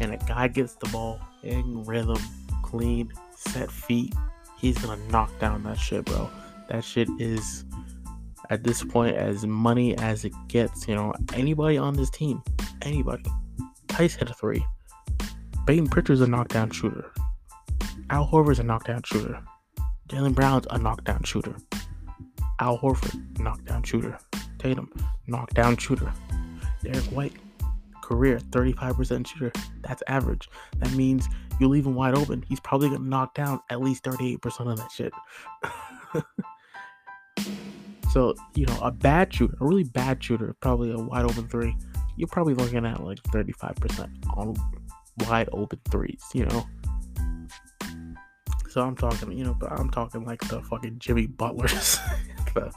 and 0.00 0.12
a 0.12 0.16
guy 0.16 0.48
gets 0.48 0.74
the 0.74 0.88
ball 0.88 1.20
in 1.44 1.84
rhythm, 1.84 2.18
clean, 2.64 3.12
set 3.36 3.70
feet, 3.70 4.12
he's 4.58 4.78
gonna 4.78 5.02
knock 5.10 5.30
down 5.38 5.62
that 5.64 5.78
shit, 5.78 6.04
bro. 6.04 6.30
That 6.68 6.84
shit 6.84 7.08
is 7.18 7.64
at 8.50 8.62
this 8.64 8.84
point 8.84 9.16
as 9.16 9.46
money 9.46 9.96
as 9.98 10.24
it 10.24 10.32
gets. 10.48 10.86
You 10.86 10.94
know, 10.94 11.14
anybody 11.32 11.78
on 11.78 11.94
this 11.94 12.10
team, 12.10 12.42
anybody. 12.82 13.24
Tice 13.88 14.14
hit 14.14 14.30
a 14.30 14.34
three. 14.34 14.64
Payton 15.66 15.88
Pritchard's 15.88 16.20
a 16.20 16.26
knockdown 16.26 16.70
shooter. 16.70 17.12
Al 18.10 18.26
Horford's 18.26 18.58
a 18.58 18.62
knockdown 18.62 19.02
shooter. 19.04 19.42
Jaylen 20.08 20.34
Brown's 20.34 20.66
a 20.70 20.78
knockdown 20.78 21.22
shooter. 21.24 21.56
Al 22.60 22.78
Horford, 22.78 23.38
knockdown 23.38 23.82
shooter. 23.82 24.18
Tatum, 24.58 24.90
knockdown 25.26 25.76
shooter. 25.76 26.12
Derrick 26.82 27.04
White, 27.06 27.34
career 28.08 28.38
35% 28.38 29.26
shooter. 29.26 29.52
That's 29.82 30.02
average. 30.08 30.48
That 30.78 30.90
means 30.92 31.28
you 31.60 31.68
leave 31.68 31.84
him 31.86 31.94
wide 31.94 32.14
open. 32.14 32.42
He's 32.48 32.60
probably 32.60 32.88
gonna 32.88 33.04
knock 33.04 33.34
down 33.34 33.60
at 33.68 33.82
least 33.82 34.04
38% 34.04 34.70
of 34.70 34.78
that 34.78 34.90
shit. 34.90 35.12
so, 38.10 38.34
you 38.54 38.64
know, 38.64 38.78
a 38.80 38.90
bad 38.90 39.32
shooter, 39.32 39.54
a 39.60 39.66
really 39.66 39.84
bad 39.84 40.24
shooter, 40.24 40.56
probably 40.60 40.90
a 40.90 40.96
wide 40.96 41.26
open 41.26 41.46
three, 41.48 41.76
you're 42.16 42.28
probably 42.28 42.54
looking 42.54 42.86
at 42.86 43.04
like 43.04 43.22
35% 43.24 44.10
on 44.36 44.54
wide 45.28 45.50
open 45.52 45.78
threes, 45.90 46.24
you 46.32 46.46
know? 46.46 46.66
So 48.70 48.82
I'm 48.82 48.96
talking, 48.96 49.32
you 49.32 49.44
know, 49.44 49.54
but 49.54 49.72
I'm 49.72 49.90
talking 49.90 50.24
like 50.24 50.40
the 50.48 50.62
fucking 50.62 50.98
Jimmy 50.98 51.26
Butlers, 51.26 51.98
the, 52.54 52.72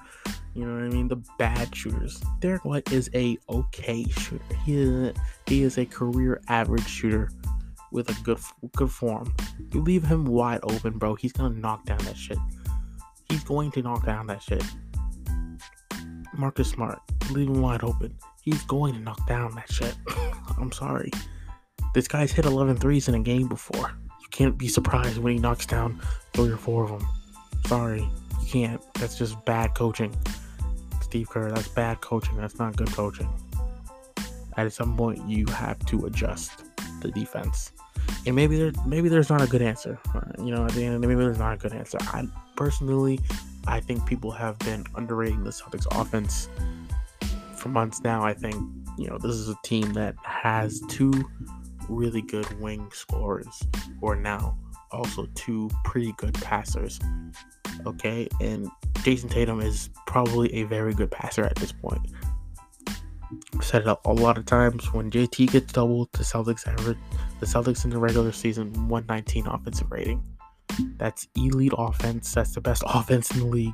you 0.53 0.65
know 0.65 0.74
what 0.74 0.84
I 0.84 0.89
mean, 0.89 1.08
the 1.08 1.24
bad 1.38 1.75
shooters. 1.75 2.22
Derrick 2.39 2.65
White 2.65 2.91
is 2.91 3.10
a 3.13 3.38
okay 3.50 4.05
shooter. 4.05 4.43
He 4.65 4.81
is, 4.81 5.15
he 5.48 5.63
is 5.63 5.77
a 5.77 5.86
career 5.86 6.41
average 6.48 6.88
shooter 6.88 7.29
with 7.91 8.10
a 8.10 8.24
good 8.24 8.39
good 8.75 8.91
form. 8.91 9.34
You 9.74 9.81
leave 9.81 10.03
him 10.03 10.25
wide 10.25 10.60
open, 10.63 10.98
bro. 10.98 11.15
He's 11.15 11.34
gonna 11.34 11.55
knock 11.55 11.86
down 11.86 12.00
that 12.00 12.17
shit. 12.17 12.38
He's 13.29 13.43
going 13.43 13.72
to 13.72 13.81
knock 13.81 14.05
down 14.05 14.27
that 14.27 14.41
shit. 14.43 14.63
Marcus 16.34 16.70
Smart, 16.70 17.00
leave 17.29 17.48
him 17.48 17.62
wide 17.62 17.84
open. 17.84 18.17
He's 18.41 18.62
going 18.63 18.93
to 18.93 19.00
knock 19.00 19.25
down 19.27 19.55
that 19.55 19.72
shit. 19.72 19.96
I'm 20.58 20.72
sorry. 20.72 21.12
This 21.93 22.08
guy's 22.08 22.31
hit 22.31 22.46
11 22.46 22.77
threes 22.77 23.08
in 23.08 23.15
a 23.15 23.20
game 23.20 23.48
before 23.48 23.91
You 24.22 24.27
can't 24.31 24.58
be 24.58 24.67
surprised 24.67 25.17
when 25.17 25.34
he 25.34 25.39
knocks 25.39 25.65
down 25.65 26.01
three 26.34 26.51
or 26.51 26.58
four 26.58 26.84
of 26.86 26.89
them. 26.89 27.08
Sorry, 27.67 28.01
you 28.01 28.48
can't. 28.48 28.81
That's 28.96 29.17
just 29.17 29.43
bad 29.46 29.75
coaching. 29.75 30.13
Steve 31.11 31.29
Kerr, 31.29 31.51
that's 31.51 31.67
bad 31.67 31.99
coaching. 31.99 32.37
That's 32.37 32.57
not 32.57 32.77
good 32.77 32.87
coaching. 32.93 33.27
At 34.55 34.71
some 34.71 34.95
point, 34.95 35.19
you 35.27 35.45
have 35.47 35.77
to 35.87 36.05
adjust 36.05 36.63
the 37.01 37.11
defense. 37.11 37.73
And 38.25 38.33
maybe 38.33 38.57
there, 38.57 38.71
maybe 38.85 39.09
there's 39.09 39.29
not 39.29 39.41
a 39.41 39.47
good 39.47 39.61
answer. 39.61 39.99
You 40.37 40.55
know, 40.55 40.63
at 40.63 40.71
the 40.71 40.85
end, 40.85 40.95
of 40.95 41.01
the 41.01 41.07
maybe 41.09 41.19
there's 41.19 41.37
not 41.37 41.55
a 41.55 41.57
good 41.57 41.73
answer. 41.73 41.97
I 41.99 42.29
personally, 42.55 43.19
I 43.67 43.81
think 43.81 44.05
people 44.05 44.31
have 44.31 44.57
been 44.59 44.85
underrating 44.95 45.43
the 45.43 45.49
Celtics 45.49 45.85
offense 45.91 46.47
for 47.57 47.67
months 47.67 48.01
now. 48.05 48.23
I 48.23 48.33
think 48.33 48.55
you 48.97 49.07
know 49.07 49.17
this 49.17 49.35
is 49.35 49.49
a 49.49 49.57
team 49.65 49.91
that 49.91 50.15
has 50.23 50.81
two 50.87 51.11
really 51.89 52.21
good 52.21 52.49
wing 52.61 52.89
scorers 52.93 53.61
are 54.01 54.15
now 54.15 54.57
also 54.91 55.27
two 55.36 55.69
pretty 55.83 56.13
good 56.17 56.33
passers. 56.36 57.00
Okay, 57.86 58.27
and 58.39 58.69
Jayson 59.03 59.29
Tatum 59.29 59.62
is 59.62 59.89
probably 60.07 60.53
a 60.53 60.63
very 60.63 60.93
good 60.93 61.10
passer 61.10 61.45
at 61.45 61.55
this 61.55 61.71
point. 61.71 62.01
I've 63.55 63.63
said 63.63 63.88
it 63.88 63.98
a 64.05 64.13
lot 64.13 64.38
of 64.38 64.45
times 64.45 64.93
when 64.93 65.10
JT 65.10 65.51
gets 65.51 65.71
doubled, 65.71 66.10
the 66.13 66.24
Celtics 66.24 66.67
average 66.67 66.98
the 67.41 67.48
Celtics 67.48 67.83
in 67.83 67.89
the 67.89 67.98
regular 67.98 68.31
season 68.31 68.71
119 68.88 69.48
offensive 69.48 69.91
rating. 69.91 70.24
That's 70.98 71.27
elite 71.36 71.74
offense. 71.75 72.33
That's 72.33 72.53
the 72.53 72.62
best 72.62 72.83
offense 72.88 73.31
in 73.31 73.39
the 73.39 73.45
league. 73.48 73.74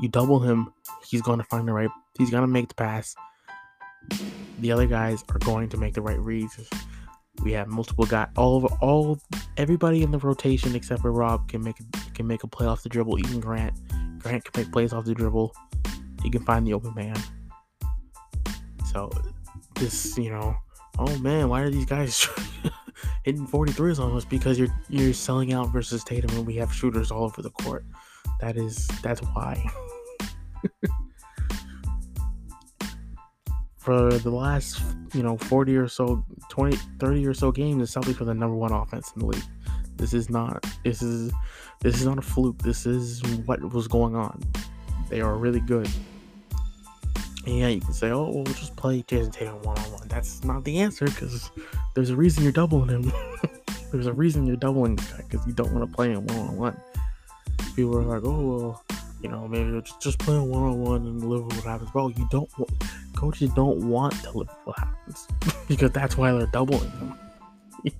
You 0.00 0.08
double 0.08 0.38
him, 0.38 0.72
he's 1.08 1.22
going 1.22 1.38
to 1.38 1.44
find 1.44 1.66
the 1.66 1.72
right. 1.72 1.90
He's 2.18 2.30
going 2.30 2.42
to 2.42 2.46
make 2.46 2.68
the 2.68 2.74
pass. 2.74 3.14
The 4.58 4.70
other 4.70 4.86
guys 4.86 5.24
are 5.30 5.38
going 5.38 5.70
to 5.70 5.78
make 5.78 5.94
the 5.94 6.02
right 6.02 6.20
reads. 6.20 6.58
We 7.42 7.52
have 7.52 7.68
multiple 7.68 8.04
guys. 8.04 8.28
All 8.36 8.64
of 8.64 8.72
all 8.80 9.18
everybody 9.56 10.02
in 10.02 10.10
the 10.10 10.18
rotation 10.18 10.74
except 10.74 11.02
for 11.02 11.12
Rob 11.12 11.48
can 11.48 11.62
make 11.62 11.76
can 12.14 12.26
make 12.26 12.44
a 12.44 12.46
play 12.46 12.66
off 12.66 12.82
the 12.82 12.88
dribble. 12.88 13.18
Even 13.18 13.40
Grant, 13.40 13.74
Grant 14.18 14.44
can 14.44 14.62
make 14.62 14.72
plays 14.72 14.92
off 14.92 15.04
the 15.04 15.14
dribble. 15.14 15.54
He 16.22 16.30
can 16.30 16.44
find 16.44 16.66
the 16.66 16.74
open 16.74 16.94
man. 16.94 17.16
So 18.92 19.10
this, 19.76 20.18
you 20.18 20.30
know, 20.30 20.54
oh 20.98 21.18
man, 21.18 21.48
why 21.48 21.62
are 21.62 21.70
these 21.70 21.86
guys 21.86 22.28
hitting 23.24 23.46
43s 23.46 23.98
on 23.98 24.16
us? 24.16 24.24
Because 24.24 24.58
you're 24.58 24.68
you're 24.88 25.14
selling 25.14 25.52
out 25.52 25.72
versus 25.72 26.04
Tatum, 26.04 26.36
and 26.36 26.46
we 26.46 26.56
have 26.56 26.72
shooters 26.72 27.10
all 27.10 27.24
over 27.24 27.40
the 27.40 27.50
court. 27.50 27.84
That 28.40 28.56
is 28.56 28.86
that's 29.02 29.20
why. 29.20 29.64
for 33.80 34.12
the 34.12 34.30
last, 34.30 34.80
you 35.14 35.22
know, 35.22 35.38
40 35.38 35.76
or 35.76 35.88
so, 35.88 36.22
20, 36.50 36.76
30 36.98 37.26
or 37.26 37.34
so 37.34 37.50
games, 37.50 37.92
the 37.92 38.00
Celtics 38.00 38.20
were 38.20 38.26
the 38.26 38.34
number 38.34 38.54
one 38.54 38.72
offense 38.72 39.10
in 39.16 39.20
the 39.20 39.26
league. 39.26 39.42
This 39.96 40.12
is 40.12 40.28
not, 40.28 40.64
this 40.84 41.00
is, 41.00 41.32
this 41.80 41.96
is 41.96 42.04
not 42.04 42.18
a 42.18 42.22
fluke. 42.22 42.58
This 42.58 42.84
is 42.84 43.22
what 43.46 43.60
was 43.72 43.88
going 43.88 44.14
on. 44.14 44.42
They 45.08 45.22
are 45.22 45.34
really 45.34 45.60
good. 45.60 45.88
And 47.46 47.58
yeah, 47.58 47.68
you 47.68 47.80
can 47.80 47.94
say, 47.94 48.10
oh, 48.10 48.30
well, 48.30 48.44
just 48.44 48.76
play 48.76 49.02
Jayson 49.02 49.32
Tatum 49.32 49.62
one 49.62 49.78
on 49.78 49.92
one. 49.92 50.08
That's 50.08 50.44
not 50.44 50.62
the 50.64 50.78
answer 50.78 51.06
because 51.06 51.50
there's 51.94 52.10
a 52.10 52.16
reason 52.16 52.42
you're 52.42 52.52
doubling 52.52 52.90
him. 52.90 53.12
there's 53.92 54.06
a 54.06 54.12
reason 54.12 54.46
you're 54.46 54.56
doubling 54.56 54.96
the 54.96 55.02
guy 55.02 55.24
because 55.28 55.46
you 55.46 55.54
don't 55.54 55.72
want 55.72 55.88
to 55.88 55.96
play 55.96 56.10
him 56.10 56.26
one 56.26 56.38
on 56.38 56.56
one. 56.56 56.80
People 57.74 57.96
are 57.96 58.02
like, 58.02 58.24
oh, 58.24 58.40
well, 58.40 58.84
you 59.22 59.30
know, 59.30 59.48
maybe 59.48 59.82
just, 60.00 60.18
play 60.18 60.38
one 60.38 60.62
on 60.62 60.80
one 60.80 61.06
and 61.06 61.24
live 61.24 61.44
with 61.46 61.56
what 61.56 61.64
happens. 61.64 61.90
Bro, 61.90 62.08
you 62.08 62.28
don't 62.30 62.50
want, 62.58 62.70
coaches 63.20 63.50
don't 63.50 63.84
want 63.84 64.14
to 64.22 64.30
live 64.38 64.48
what 64.64 64.78
happens 64.78 65.28
because 65.68 65.90
that's 65.90 66.16
why 66.16 66.32
they're 66.32 66.46
doubling 66.46 66.90
him. 66.92 67.14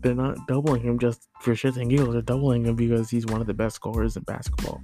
they're 0.00 0.14
not 0.14 0.46
doubling 0.46 0.80
him 0.80 0.96
just 0.96 1.28
for 1.40 1.54
shits 1.54 1.76
and 1.76 1.90
giggles. 1.90 2.12
They're 2.12 2.22
doubling 2.22 2.64
him 2.64 2.76
because 2.76 3.10
he's 3.10 3.26
one 3.26 3.40
of 3.40 3.48
the 3.48 3.54
best 3.54 3.74
scorers 3.74 4.16
in 4.16 4.22
basketball. 4.22 4.80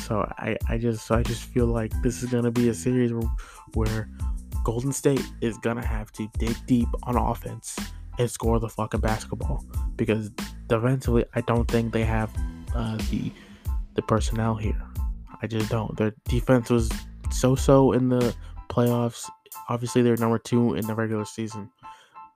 So 0.00 0.30
I, 0.36 0.58
I 0.68 0.76
just 0.76 1.10
I 1.10 1.22
just 1.22 1.44
feel 1.44 1.66
like 1.66 1.90
this 2.02 2.22
is 2.22 2.30
gonna 2.30 2.50
be 2.50 2.68
a 2.68 2.74
series 2.74 3.14
where, 3.14 3.30
where 3.72 4.08
Golden 4.62 4.92
State 4.92 5.24
is 5.40 5.56
gonna 5.56 5.86
have 5.86 6.12
to 6.12 6.28
dig 6.38 6.54
deep 6.66 6.88
on 7.04 7.16
offense 7.16 7.78
and 8.18 8.30
score 8.30 8.60
the 8.60 8.68
fucking 8.68 9.00
basketball 9.00 9.64
because 9.96 10.30
defensively 10.66 11.24
I 11.34 11.40
don't 11.42 11.70
think 11.70 11.94
they 11.94 12.04
have 12.04 12.30
uh, 12.74 12.98
the 13.10 13.32
the 13.94 14.02
personnel 14.02 14.54
here. 14.54 14.82
I 15.42 15.46
just 15.46 15.70
don't. 15.70 15.96
Their 15.96 16.14
defense 16.28 16.68
was 16.68 16.90
so 17.30 17.54
so 17.54 17.92
in 17.92 18.08
the 18.08 18.34
playoffs. 18.70 19.28
Obviously, 19.68 20.02
they're 20.02 20.16
number 20.16 20.38
two 20.38 20.74
in 20.74 20.86
the 20.86 20.94
regular 20.94 21.24
season, 21.24 21.70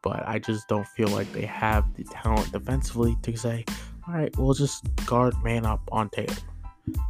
but 0.02 0.26
I 0.26 0.38
just 0.38 0.68
don't 0.68 0.86
feel 0.88 1.08
like 1.08 1.32
they 1.32 1.46
have 1.46 1.94
the 1.94 2.04
talent 2.04 2.52
defensively 2.52 3.16
to 3.22 3.36
say, 3.36 3.64
all 4.06 4.14
right, 4.14 4.36
we'll 4.36 4.54
just 4.54 4.84
guard 5.06 5.34
man 5.42 5.64
up 5.64 5.80
on 5.92 6.10
Tatum. 6.10 6.36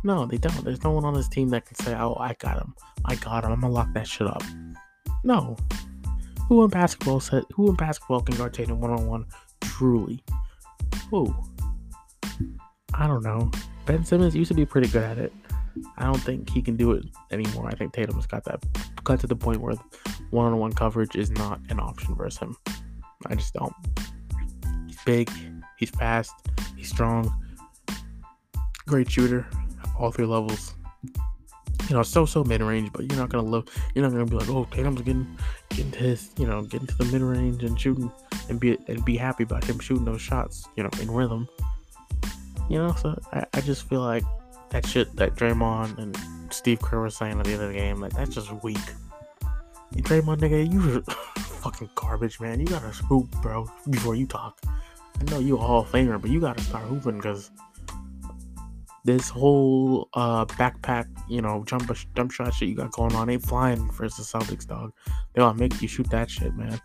No, 0.04 0.26
they 0.26 0.36
don't. 0.36 0.64
There's 0.64 0.84
no 0.84 0.92
one 0.92 1.04
on 1.04 1.14
this 1.14 1.28
team 1.28 1.48
that 1.48 1.66
can 1.66 1.74
say, 1.76 1.94
oh, 1.94 2.16
I 2.20 2.34
got 2.34 2.58
him. 2.58 2.74
I 3.04 3.16
got 3.16 3.44
him. 3.44 3.52
I'm 3.52 3.60
gonna 3.60 3.72
lock 3.72 3.92
that 3.94 4.06
shit 4.06 4.28
up. 4.28 4.42
No. 5.24 5.56
Who 6.48 6.62
in 6.62 6.70
basketball 6.70 7.20
said? 7.20 7.44
Who 7.54 7.70
in 7.70 7.74
basketball 7.74 8.20
can 8.20 8.36
guard 8.36 8.54
Tatum 8.54 8.80
one 8.80 8.90
on 8.90 9.06
one? 9.06 9.26
Truly, 9.62 10.22
who? 11.10 11.34
I 12.92 13.06
don't 13.06 13.24
know. 13.24 13.50
Ben 13.86 14.04
Simmons 14.04 14.36
used 14.36 14.48
to 14.48 14.54
be 14.54 14.64
pretty 14.64 14.88
good 14.88 15.02
at 15.02 15.18
it. 15.18 15.32
I 15.98 16.04
don't 16.04 16.18
think 16.18 16.50
he 16.50 16.62
can 16.62 16.76
do 16.76 16.92
it 16.92 17.04
anymore. 17.32 17.66
I 17.66 17.74
think 17.74 17.92
Tatum's 17.92 18.26
got 18.26 18.44
that 18.44 18.62
got 19.04 19.20
to 19.20 19.26
the 19.26 19.36
point 19.36 19.60
where 19.60 19.74
one-on-one 20.30 20.72
coverage 20.72 21.14
is 21.14 21.30
not 21.30 21.60
an 21.68 21.78
option 21.78 22.14
versus 22.14 22.38
him. 22.38 22.56
I 23.26 23.34
just 23.34 23.54
don't. 23.54 23.74
He's 24.86 24.98
big, 25.04 25.30
he's 25.78 25.90
fast, 25.90 26.32
he's 26.76 26.88
strong, 26.88 27.32
great 28.86 29.10
shooter, 29.10 29.46
all 29.98 30.10
three 30.10 30.26
levels. 30.26 30.74
you 31.88 31.94
know, 31.94 32.02
so 32.02 32.24
so 32.24 32.42
mid 32.44 32.62
range, 32.62 32.90
but 32.92 33.02
you're 33.02 33.18
not 33.18 33.28
gonna 33.28 33.48
look. 33.48 33.70
You're 33.94 34.02
not 34.02 34.12
gonna 34.12 34.26
be 34.26 34.36
like, 34.36 34.48
oh, 34.48 34.66
Tatum's 34.70 35.02
getting 35.02 35.36
getting 35.70 35.92
to 35.92 35.98
his, 35.98 36.30
you 36.38 36.46
know, 36.46 36.62
getting 36.62 36.86
to 36.86 36.96
the 36.96 37.04
mid 37.06 37.22
range 37.22 37.62
and 37.62 37.78
shooting 37.78 38.10
and 38.48 38.58
be 38.58 38.78
and 38.88 39.04
be 39.04 39.16
happy 39.16 39.44
about 39.44 39.64
him 39.64 39.78
shooting 39.78 40.04
those 40.04 40.22
shots, 40.22 40.66
you 40.76 40.82
know, 40.82 40.90
in 41.00 41.10
rhythm. 41.10 41.48
You 42.70 42.78
know, 42.78 42.94
so 42.94 43.18
I, 43.32 43.44
I 43.52 43.60
just 43.60 43.88
feel 43.88 44.00
like 44.00 44.24
that 44.70 44.86
shit 44.86 45.14
that 45.16 45.34
Draymond 45.34 45.98
and 45.98 46.16
Steve 46.50 46.80
Kerr 46.80 47.02
was 47.02 47.16
saying 47.16 47.38
at 47.38 47.44
the 47.44 47.52
end 47.52 47.62
of 47.62 47.68
the 47.68 47.74
game, 47.74 48.00
like 48.00 48.12
that's 48.12 48.34
just 48.34 48.50
weak. 48.62 48.78
You 49.94 50.02
Draymond 50.02 50.38
nigga, 50.38 50.72
you 50.72 51.00
fucking 51.38 51.90
garbage, 51.94 52.40
man. 52.40 52.60
You 52.60 52.66
gotta 52.66 52.88
hoop, 52.88 53.30
bro, 53.42 53.66
before 53.90 54.14
you 54.14 54.26
talk. 54.26 54.60
I 55.20 55.24
know 55.30 55.38
you 55.38 55.56
a 55.56 55.60
Hall 55.60 55.82
of 55.82 55.88
Famer, 55.88 56.20
but 56.20 56.30
you 56.30 56.40
gotta 56.40 56.62
start 56.62 56.84
hooping 56.84 57.16
because 57.16 57.50
this 59.04 59.28
whole 59.28 60.08
uh, 60.14 60.46
backpack, 60.46 61.06
you 61.28 61.42
know, 61.42 61.62
jump 61.64 61.90
jump 62.16 62.32
shot 62.32 62.52
shit 62.54 62.68
you 62.68 62.74
got 62.74 62.90
going 62.92 63.14
on 63.14 63.30
ain't 63.30 63.44
flying 63.44 63.90
versus 63.92 64.30
the 64.30 64.38
Celtics, 64.38 64.66
dog. 64.66 64.92
They 65.32 65.40
gonna 65.40 65.58
make 65.58 65.80
you 65.80 65.88
shoot 65.88 66.10
that 66.10 66.30
shit, 66.30 66.54
man. 66.54 66.80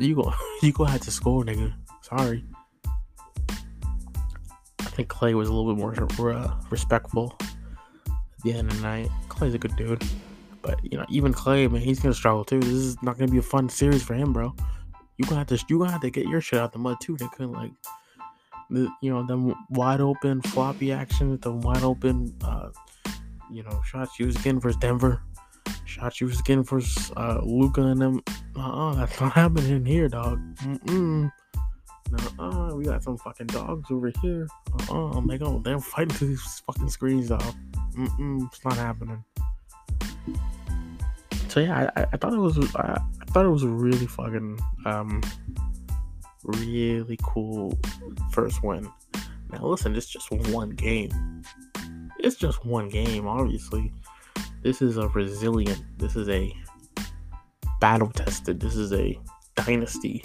You 0.00 0.16
go, 0.16 0.32
you 0.62 0.72
go 0.72 0.84
have 0.84 1.02
to 1.02 1.10
score, 1.10 1.44
nigga. 1.44 1.72
Sorry. 2.02 2.44
I 4.80 4.92
think 4.92 5.08
Klay 5.08 5.34
was 5.34 5.48
a 5.48 5.52
little 5.52 5.72
bit 5.72 5.80
more 6.18 6.32
uh, 6.32 6.54
respectful 6.70 7.38
the 8.42 8.52
end 8.52 8.70
of 8.70 8.76
the 8.76 8.82
night. 8.82 9.08
Klay's 9.28 9.54
a 9.54 9.58
good 9.58 9.76
dude, 9.76 10.02
but 10.62 10.78
you 10.82 10.98
know, 10.98 11.06
even 11.08 11.32
Clay, 11.32 11.66
man, 11.68 11.80
he's 11.80 12.00
gonna 12.00 12.14
struggle 12.14 12.44
too. 12.44 12.60
This 12.60 12.70
is 12.70 13.02
not 13.02 13.18
gonna 13.18 13.30
be 13.30 13.38
a 13.38 13.42
fun 13.42 13.68
series 13.68 14.02
for 14.02 14.14
him, 14.14 14.32
bro. 14.32 14.54
You 15.16 15.24
gonna 15.24 15.38
have 15.38 15.48
to, 15.48 15.64
you 15.68 15.78
gonna 15.78 15.92
have 15.92 16.00
to 16.00 16.10
get 16.10 16.26
your 16.26 16.40
shit 16.40 16.58
out 16.58 16.72
the 16.72 16.78
mud 16.78 16.98
too. 17.00 17.16
They 17.16 17.26
couldn't 17.28 17.52
like 17.52 17.72
the 18.70 18.88
you 19.02 19.12
know 19.12 19.26
them 19.26 19.54
wide 19.70 20.00
open 20.00 20.40
floppy 20.42 20.92
action, 20.92 21.38
the 21.42 21.52
wide 21.52 21.82
open 21.82 22.34
uh, 22.42 22.70
you 23.50 23.62
know 23.62 23.82
shots 23.84 24.18
you 24.18 24.26
was 24.26 24.36
getting 24.36 24.60
versus 24.60 24.78
Denver, 24.78 25.22
shots 25.84 26.20
you 26.20 26.26
was 26.26 26.40
getting 26.42 26.64
versus 26.64 27.12
uh, 27.16 27.40
Luka 27.42 27.82
and 27.82 28.00
them. 28.00 28.22
Uh, 28.56 28.90
uh 28.90 28.94
that's 28.94 29.20
not 29.20 29.32
happening 29.34 29.84
here, 29.84 30.08
dog. 30.08 30.40
Mm-mm. 30.56 31.30
No, 32.10 32.44
uh, 32.44 32.74
we 32.74 32.84
got 32.84 33.02
some 33.02 33.16
fucking 33.16 33.46
dogs 33.48 33.88
over 33.90 34.12
here. 34.20 34.48
Uh, 34.88 35.10
uh, 35.10 35.20
they 35.26 35.38
go, 35.38 35.60
they're 35.60 35.78
fighting 35.78 36.14
through 36.14 36.28
these 36.28 36.62
fucking 36.66 36.88
screens, 36.88 37.28
dog. 37.28 37.54
Mm-mm, 37.94 38.46
it's 38.46 38.64
not 38.64 38.76
happening. 38.76 39.24
So 41.48 41.60
yeah, 41.60 41.90
I, 41.96 42.06
I 42.12 42.16
thought 42.16 42.32
it 42.32 42.38
was, 42.38 42.58
I, 42.76 43.00
I 43.20 43.24
thought 43.32 43.44
it 43.44 43.50
was 43.50 43.64
a 43.64 43.68
really 43.68 44.06
fucking 44.06 44.58
um 44.86 45.20
really 46.44 47.18
cool 47.22 47.78
first 48.30 48.62
win. 48.62 48.88
Now, 49.52 49.66
listen, 49.66 49.96
it's 49.96 50.08
just 50.08 50.30
one 50.30 50.70
game. 50.70 51.42
It's 52.20 52.36
just 52.36 52.64
one 52.64 52.88
game, 52.88 53.26
obviously. 53.26 53.92
This 54.62 54.82
is 54.82 54.96
a 54.96 55.08
resilient, 55.08 55.82
this 55.98 56.16
is 56.16 56.28
a 56.28 56.54
battle 57.80 58.10
tested, 58.10 58.60
this 58.60 58.76
is 58.76 58.92
a 58.92 59.18
dynasty. 59.56 60.22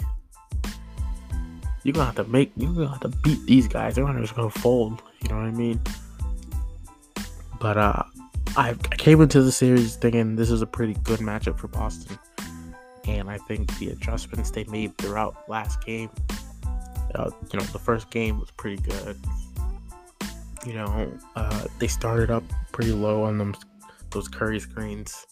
You're 1.82 1.94
gonna 1.94 2.06
have 2.06 2.16
to 2.16 2.24
make, 2.24 2.52
you're 2.56 2.72
gonna 2.72 2.88
have 2.88 3.00
to 3.00 3.08
beat 3.08 3.44
these 3.46 3.66
guys. 3.66 3.94
They're 3.94 4.04
not 4.04 4.16
just 4.20 4.34
gonna 4.34 4.50
fold, 4.50 5.02
you 5.22 5.28
know 5.28 5.36
what 5.36 5.46
I 5.46 5.52
mean? 5.52 5.80
But, 7.66 7.78
uh, 7.78 8.02
I 8.56 8.74
came 8.74 9.20
into 9.20 9.42
the 9.42 9.50
series 9.50 9.96
thinking 9.96 10.36
this 10.36 10.52
is 10.52 10.62
a 10.62 10.66
pretty 10.68 10.94
good 11.02 11.18
matchup 11.18 11.58
for 11.58 11.66
Boston 11.66 12.16
and 13.08 13.28
I 13.28 13.38
think 13.38 13.76
the 13.80 13.88
adjustments 13.88 14.52
they 14.52 14.62
made 14.66 14.96
throughout 14.98 15.48
last 15.48 15.84
game, 15.84 16.08
uh, 17.16 17.28
you 17.52 17.58
know, 17.58 17.64
the 17.66 17.80
first 17.80 18.08
game 18.10 18.38
was 18.38 18.52
pretty 18.52 18.80
good. 18.82 19.18
You 20.64 20.74
know, 20.74 21.12
uh, 21.34 21.66
they 21.80 21.88
started 21.88 22.30
up 22.30 22.44
pretty 22.70 22.92
low 22.92 23.24
on 23.24 23.36
them 23.36 23.56
those 24.10 24.28
Curry 24.28 24.60
screens. 24.60 25.26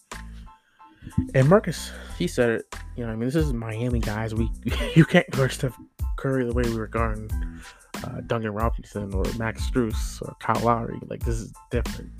And 1.35 1.47
Marcus, 1.47 1.89
he 2.17 2.27
said 2.27 2.49
it. 2.49 2.75
You 2.97 3.05
know, 3.05 3.13
I 3.13 3.15
mean, 3.15 3.29
this 3.29 3.35
is 3.35 3.53
Miami 3.53 3.99
guys. 3.99 4.35
We 4.35 4.51
you 4.93 5.05
can't 5.05 5.29
guard 5.29 5.53
Steph 5.53 5.79
Curry 6.17 6.43
the 6.43 6.53
way 6.53 6.63
we 6.63 6.75
were 6.75 6.87
guarding 6.87 7.31
uh, 8.03 8.21
Duncan 8.27 8.51
Robinson 8.51 9.13
or 9.13 9.23
Max 9.37 9.69
Strus 9.69 10.21
or 10.21 10.35
Kyle 10.39 10.61
Lowry. 10.61 10.99
Like 11.07 11.23
this 11.23 11.35
is 11.35 11.53
different. 11.71 12.11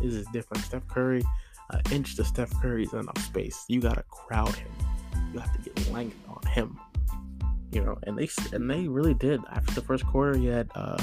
This 0.00 0.14
is 0.14 0.26
different. 0.32 0.64
Steph 0.64 0.86
Curry, 0.88 1.22
uh, 1.70 1.78
inch 1.90 2.16
to 2.16 2.24
Steph 2.24 2.52
Curry's 2.60 2.92
enough 2.92 3.18
space. 3.18 3.64
You 3.68 3.80
gotta 3.80 4.04
crowd 4.08 4.54
him 4.54 4.70
you 5.34 5.40
have 5.40 5.52
to 5.52 5.70
get 5.70 5.92
length 5.92 6.16
on 6.28 6.40
him. 6.50 6.78
You 7.72 7.84
know, 7.84 7.98
and 8.04 8.16
they 8.16 8.28
and 8.52 8.70
they 8.70 8.86
really 8.86 9.14
did. 9.14 9.40
After 9.50 9.74
the 9.74 9.82
first 9.82 10.06
quarter, 10.06 10.38
he 10.38 10.46
had 10.46 10.70
uh, 10.76 11.02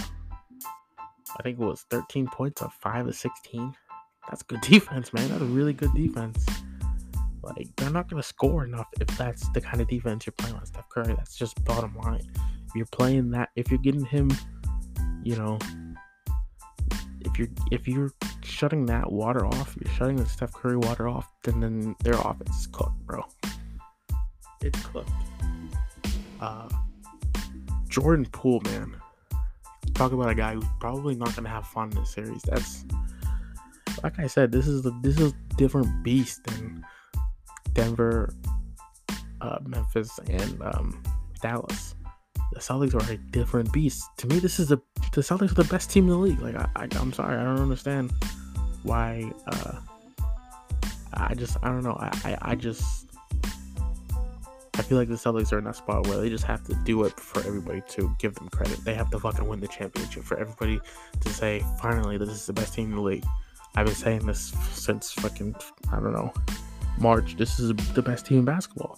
I 1.37 1.43
think 1.43 1.59
it 1.59 1.63
was 1.63 1.85
13 1.89 2.27
points 2.27 2.61
on 2.61 2.69
five 2.81 3.07
of 3.07 3.15
16. 3.15 3.75
That's 4.29 4.41
good 4.43 4.61
defense, 4.69 5.11
man. 5.13 5.29
That's 5.29 5.41
a 5.41 5.45
really 5.45 5.73
good 5.73 5.93
defense. 5.93 6.45
Like 7.43 7.67
they're 7.75 7.89
not 7.89 8.09
gonna 8.09 8.23
score 8.23 8.63
enough 8.63 8.87
if 9.01 9.07
that's 9.17 9.49
the 9.49 9.59
kind 9.59 9.81
of 9.81 9.89
defense 9.89 10.25
you're 10.25 10.33
playing 10.37 10.55
on 10.55 10.65
Steph 10.65 10.87
Curry. 10.89 11.13
That's 11.13 11.35
just 11.35 11.61
bottom 11.65 11.95
line. 11.97 12.31
You're 12.75 12.85
playing 12.87 13.31
that, 13.31 13.49
if 13.55 13.69
you're 13.69 13.79
getting 13.79 14.05
him, 14.05 14.31
you 15.23 15.35
know, 15.35 15.59
if 17.21 17.37
you're 17.37 17.49
if 17.71 17.87
you're 17.87 18.11
shutting 18.43 18.85
that 18.87 19.11
water 19.11 19.45
off, 19.45 19.75
you're 19.79 19.93
shutting 19.93 20.15
the 20.15 20.25
Steph 20.25 20.53
Curry 20.53 20.77
water 20.77 21.07
off, 21.07 21.31
then 21.43 21.59
then 21.59 21.95
their 22.03 22.15
offense 22.15 22.61
is 22.61 22.67
cooked, 22.67 23.05
bro 23.05 23.25
it's 24.61 24.85
cooked. 24.87 25.09
Uh, 26.39 26.69
Jordan 27.87 28.25
Poole, 28.31 28.61
man. 28.61 28.95
Talk 29.93 30.13
about 30.13 30.29
a 30.29 30.35
guy 30.35 30.53
who's 30.53 30.65
probably 30.79 31.15
not 31.15 31.35
gonna 31.35 31.49
have 31.49 31.67
fun 31.67 31.91
in 31.91 31.99
this 31.99 32.11
series. 32.11 32.41
That's 32.43 32.85
like 34.03 34.17
I 34.19 34.27
said, 34.27 34.51
this 34.51 34.67
is 34.67 34.85
a 34.85 34.91
this 35.01 35.19
is 35.19 35.33
different 35.57 36.03
beast 36.03 36.43
than 36.45 36.83
Denver, 37.73 38.33
uh, 39.41 39.59
Memphis, 39.65 40.19
and 40.27 40.61
um, 40.61 41.03
Dallas. 41.41 41.95
The 42.53 42.59
Celtics 42.59 42.93
are 42.93 43.11
a 43.11 43.17
different 43.17 43.71
beast. 43.71 44.03
To 44.17 44.27
me, 44.27 44.39
this 44.39 44.59
is 44.59 44.67
the 44.67 44.77
the 45.13 45.21
Celtics 45.21 45.51
are 45.51 45.63
the 45.63 45.63
best 45.65 45.89
team 45.89 46.05
in 46.05 46.11
the 46.11 46.17
league. 46.17 46.39
Like 46.39 46.55
I, 46.55 46.67
I 46.75 46.87
am 46.95 47.13
sorry, 47.13 47.37
I 47.37 47.43
don't 47.43 47.59
understand 47.59 48.11
why. 48.83 49.31
Uh, 49.47 49.79
I 51.13 51.33
just 51.33 51.57
I 51.61 51.67
don't 51.67 51.83
know. 51.83 51.97
I, 51.99 52.09
I, 52.23 52.37
I 52.51 52.55
just 52.55 53.11
I 54.75 54.81
feel 54.83 54.97
like 54.97 55.09
the 55.09 55.15
Celtics 55.15 55.51
are 55.51 55.59
in 55.59 55.65
that 55.65 55.75
spot 55.75 56.07
where 56.07 56.17
they 56.17 56.29
just 56.29 56.45
have 56.45 56.63
to 56.65 56.73
do 56.85 57.03
it 57.03 57.19
for 57.19 57.45
everybody 57.45 57.83
to 57.89 58.15
give 58.19 58.33
them 58.35 58.49
credit. 58.49 58.83
They 58.83 58.93
have 58.95 59.11
to 59.11 59.19
fucking 59.19 59.47
win 59.47 59.59
the 59.59 59.67
championship 59.67 60.23
for 60.23 60.39
everybody 60.39 60.79
to 61.19 61.29
say, 61.29 61.63
finally, 61.81 62.17
this 62.17 62.29
is 62.29 62.45
the 62.45 62.53
best 62.53 62.73
team 62.73 62.89
in 62.89 62.95
the 62.95 63.01
league. 63.01 63.25
I've 63.75 63.85
been 63.85 63.95
saying 63.95 64.25
this 64.25 64.53
since 64.71 65.11
fucking, 65.11 65.55
I 65.91 65.97
don't 65.99 66.13
know, 66.13 66.33
March. 66.97 67.35
This 67.37 67.59
is 67.59 67.73
the 67.93 68.01
best 68.01 68.25
team 68.25 68.39
in 68.39 68.45
basketball. 68.45 68.97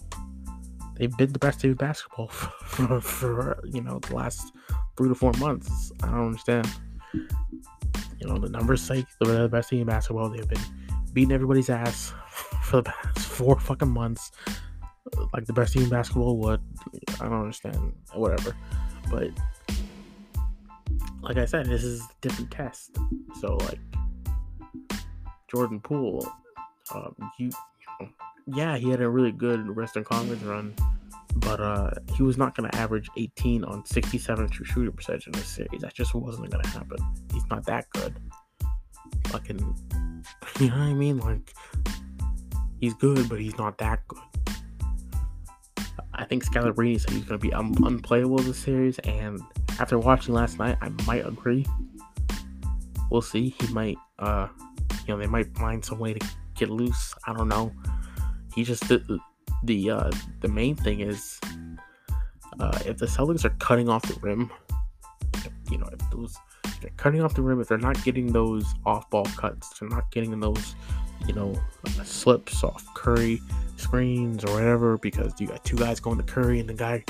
They've 0.96 1.16
been 1.16 1.32
the 1.32 1.38
best 1.38 1.60
team 1.60 1.72
in 1.72 1.76
basketball 1.76 2.28
for, 2.28 2.50
for, 2.64 3.00
for 3.00 3.60
you 3.64 3.82
know, 3.82 3.98
the 4.00 4.14
last 4.14 4.52
three 4.96 5.08
to 5.08 5.14
four 5.14 5.32
months. 5.38 5.92
I 6.02 6.06
don't 6.06 6.26
understand. 6.26 6.68
You 7.12 8.28
know, 8.28 8.38
the 8.38 8.48
numbers 8.48 8.82
say 8.82 9.04
they're 9.20 9.42
the 9.42 9.48
best 9.48 9.70
team 9.70 9.80
in 9.80 9.86
basketball. 9.86 10.30
They've 10.30 10.48
been 10.48 10.60
beating 11.12 11.32
everybody's 11.32 11.70
ass 11.70 12.12
for 12.62 12.78
the 12.78 12.90
past 12.90 13.18
four 13.34 13.58
fucking 13.58 13.90
months 13.90 14.30
like 15.32 15.44
the 15.46 15.52
best 15.52 15.72
team 15.72 15.82
in 15.82 15.88
basketball 15.88 16.36
would. 16.38 16.60
I 17.20 17.24
don't 17.28 17.40
understand. 17.40 17.92
Whatever. 18.14 18.56
But 19.10 19.30
like 21.22 21.36
I 21.36 21.44
said, 21.44 21.66
this 21.66 21.84
is 21.84 22.00
a 22.00 22.06
different 22.20 22.50
test. 22.50 22.96
So 23.40 23.56
like 23.56 23.80
Jordan 25.48 25.80
Poole, 25.80 26.26
um, 26.94 27.14
you, 27.38 27.46
you 27.46 27.52
know, 28.00 28.08
yeah, 28.46 28.76
he 28.76 28.90
had 28.90 29.00
a 29.00 29.08
really 29.08 29.32
good 29.32 29.74
Western 29.74 30.04
Conference 30.04 30.42
run, 30.42 30.74
but 31.36 31.60
uh, 31.60 31.90
he 32.14 32.22
was 32.22 32.36
not 32.36 32.56
going 32.56 32.70
to 32.70 32.76
average 32.76 33.08
18 33.16 33.64
on 33.64 33.84
67 33.86 34.48
true 34.50 34.64
shooting 34.64 34.92
percentage 34.92 35.26
in 35.26 35.32
this 35.32 35.48
series. 35.48 35.80
That 35.80 35.94
just 35.94 36.14
wasn't 36.14 36.50
going 36.50 36.62
to 36.62 36.70
happen. 36.70 36.98
He's 37.32 37.44
not 37.50 37.64
that 37.66 37.86
good. 37.90 38.16
Fucking, 39.28 39.58
you 40.60 40.68
know 40.68 40.76
what 40.76 40.82
I 40.82 40.94
mean? 40.94 41.18
Like, 41.18 41.54
he's 42.80 42.94
good, 42.94 43.28
but 43.28 43.40
he's 43.40 43.56
not 43.56 43.78
that 43.78 44.00
good. 44.08 44.20
I 46.16 46.24
think 46.24 46.44
Scalabrine 46.44 47.00
said 47.00 47.10
he's 47.10 47.24
going 47.24 47.40
to 47.40 47.44
be 47.44 47.52
un- 47.52 47.74
unplayable 47.84 48.38
this 48.38 48.58
series, 48.58 48.98
and 49.00 49.40
after 49.80 49.98
watching 49.98 50.34
last 50.34 50.58
night, 50.58 50.76
I 50.80 50.90
might 51.06 51.26
agree. 51.26 51.66
We'll 53.10 53.22
see. 53.22 53.54
He 53.60 53.72
might, 53.72 53.96
uh, 54.18 54.48
you 55.06 55.14
know, 55.14 55.18
they 55.18 55.26
might 55.26 55.56
find 55.56 55.84
some 55.84 55.98
way 55.98 56.14
to 56.14 56.26
get 56.54 56.70
loose. 56.70 57.14
I 57.26 57.32
don't 57.32 57.48
know. 57.48 57.72
He 58.54 58.64
just 58.64 58.88
the 58.88 59.20
the 59.64 59.90
uh, 59.90 60.10
the 60.40 60.48
main 60.48 60.76
thing 60.76 61.00
is 61.00 61.40
uh, 62.60 62.78
if 62.86 62.98
the 62.98 63.06
Celtics 63.06 63.44
are 63.44 63.54
cutting 63.58 63.88
off 63.88 64.02
the 64.02 64.18
rim, 64.20 64.50
you 65.70 65.78
know, 65.78 65.88
if 65.92 66.10
those 66.10 66.36
if 66.64 66.80
they're 66.80 66.90
cutting 66.96 67.22
off 67.22 67.34
the 67.34 67.42
rim, 67.42 67.60
if 67.60 67.68
they're 67.68 67.78
not 67.78 68.02
getting 68.04 68.32
those 68.32 68.64
off 68.86 69.08
ball 69.10 69.26
cuts, 69.36 69.78
they're 69.78 69.88
not 69.88 70.10
getting 70.10 70.38
those, 70.38 70.74
you 71.26 71.34
know, 71.34 71.54
slips 72.04 72.62
off 72.62 72.86
Curry 72.94 73.40
screens 73.76 74.44
or 74.44 74.52
whatever 74.54 74.98
because 74.98 75.32
you 75.40 75.46
got 75.46 75.64
two 75.64 75.76
guys 75.76 76.00
going 76.00 76.18
to 76.18 76.22
Curry 76.22 76.60
and 76.60 76.68
the 76.68 76.74
guy, 76.74 77.04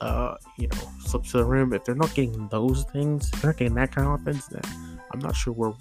uh, 0.00 0.36
you 0.56 0.68
know, 0.68 0.78
slips 1.00 1.32
to 1.32 1.38
the 1.38 1.44
rim. 1.44 1.72
If 1.72 1.84
they're 1.84 1.94
not 1.94 2.14
getting 2.14 2.48
those 2.48 2.84
things, 2.84 3.30
they're 3.32 3.50
not 3.50 3.58
getting 3.58 3.74
that 3.74 3.94
kind 3.94 4.08
of 4.08 4.20
offense, 4.20 4.46
then 4.46 4.62
I'm 5.12 5.20
not 5.20 5.36
sure 5.36 5.52
where 5.52 5.72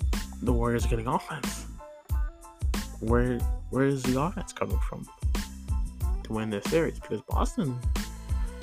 the 0.41 0.53
Warriors 0.53 0.85
are 0.85 0.89
getting 0.89 1.07
offense. 1.07 1.66
Where 2.99 3.39
where 3.69 3.85
is 3.85 4.03
the 4.03 4.19
offense 4.19 4.53
coming 4.53 4.79
from 4.89 5.05
to 6.23 6.33
win 6.33 6.49
this 6.49 6.65
series? 6.65 6.99
Because 6.99 7.21
Boston, 7.29 7.77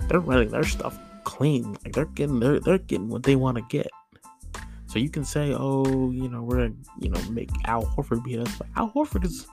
they're 0.09 0.20
running 0.20 0.51
their 0.51 0.64
stuff 0.64 0.99
clean. 1.25 1.77
Like 1.85 1.92
they're 1.92 2.07
getting 2.07 2.40
they're 2.40 2.61
they're 2.61 2.79
getting 2.79 3.09
what 3.09 3.23
they 3.23 3.37
want 3.37 3.57
to 3.57 3.64
get. 3.68 3.90
So 4.87 5.01
you 5.01 5.11
can 5.11 5.25
say, 5.25 5.53
oh, 5.53 6.12
you 6.12 6.29
know, 6.29 6.42
we're 6.42 6.68
gonna, 6.68 6.75
you 7.01 7.11
know, 7.11 7.20
make 7.31 7.51
Al 7.64 7.85
Horford 7.85 8.23
beat 8.23 8.38
us. 8.38 8.57
But 8.57 8.68
Al 8.77 8.90
Horford 8.90 9.25
is 9.25 9.47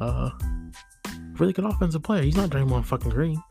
uh 0.00 0.30
really 1.38 1.52
good 1.52 1.64
offensive 1.64 2.02
player. 2.02 2.22
He's 2.22 2.36
not 2.36 2.50
Draymond 2.50 2.84
fucking 2.84 3.10
Green. 3.10 3.42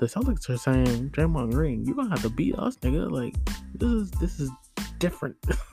The 0.00 0.06
Celtics 0.06 0.50
are 0.50 0.56
saying, 0.56 1.10
Draymond 1.10 1.52
Green, 1.52 1.84
you 1.84 1.94
gonna 1.94 2.10
have 2.10 2.22
to 2.22 2.30
beat 2.30 2.58
us, 2.58 2.76
nigga. 2.78 3.10
Like 3.10 3.34
this 3.74 3.90
is 3.90 4.10
this 4.12 4.40
is 4.40 4.50
different. 4.98 5.36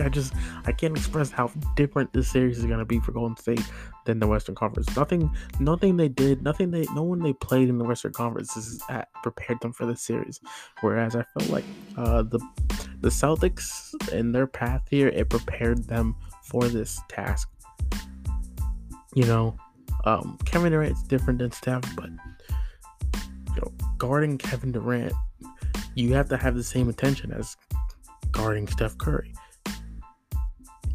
I 0.00 0.08
just 0.08 0.32
I 0.64 0.72
can't 0.72 0.96
express 0.96 1.30
how 1.30 1.50
different 1.76 2.12
this 2.12 2.30
series 2.30 2.58
is 2.58 2.66
gonna 2.66 2.84
be 2.84 3.00
for 3.00 3.12
Golden 3.12 3.36
State 3.36 3.64
than 4.04 4.18
the 4.18 4.26
Western 4.26 4.54
Conference. 4.54 4.94
Nothing, 4.96 5.30
nothing 5.58 5.96
they 5.96 6.08
did, 6.08 6.42
nothing 6.42 6.70
they, 6.70 6.86
no 6.94 7.02
one 7.02 7.20
they 7.20 7.32
played 7.32 7.68
in 7.68 7.78
the 7.78 7.84
Western 7.84 8.12
Conference 8.12 8.56
is 8.56 8.82
at, 8.88 9.08
prepared 9.22 9.60
them 9.60 9.72
for 9.72 9.86
this 9.86 10.02
series. 10.02 10.40
Whereas 10.80 11.14
I 11.14 11.24
felt 11.34 11.50
like 11.50 11.64
uh, 11.96 12.22
the 12.22 12.40
the 13.00 13.08
Celtics 13.08 13.94
in 14.12 14.32
their 14.32 14.46
path 14.46 14.82
here, 14.90 15.08
it 15.08 15.30
prepared 15.30 15.84
them 15.84 16.16
for 16.42 16.68
this 16.68 17.00
task. 17.08 17.48
You 19.14 19.24
know, 19.24 19.56
um, 20.04 20.38
Kevin 20.44 20.72
Durant's 20.72 21.02
different 21.02 21.38
than 21.38 21.50
Steph, 21.52 21.84
but 21.96 22.10
you 23.14 23.56
know, 23.56 23.72
guarding 23.98 24.38
Kevin 24.38 24.72
Durant, 24.72 25.12
you 25.94 26.14
have 26.14 26.28
to 26.28 26.36
have 26.36 26.54
the 26.54 26.64
same 26.64 26.88
attention 26.88 27.32
as 27.32 27.56
guarding 28.32 28.66
Steph 28.68 28.96
Curry 28.98 29.32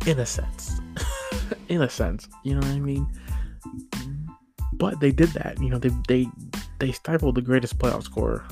in 0.06 0.20
a 0.20 0.26
sense. 0.26 0.80
in 1.70 1.82
a 1.82 1.90
sense, 1.90 2.28
you 2.44 2.54
know 2.54 2.66
what 2.66 2.76
I 2.76 2.80
mean? 2.80 3.08
But 4.74 5.00
they 5.00 5.12
did 5.12 5.30
that. 5.30 5.60
You 5.62 5.70
know, 5.70 5.80
they 5.80 5.92
they 6.08 6.28
they 6.80 6.92
stifled 6.92 7.36
the 7.36 7.42
greatest 7.42 7.78
playoff 7.80 8.04
scorer 8.04 8.46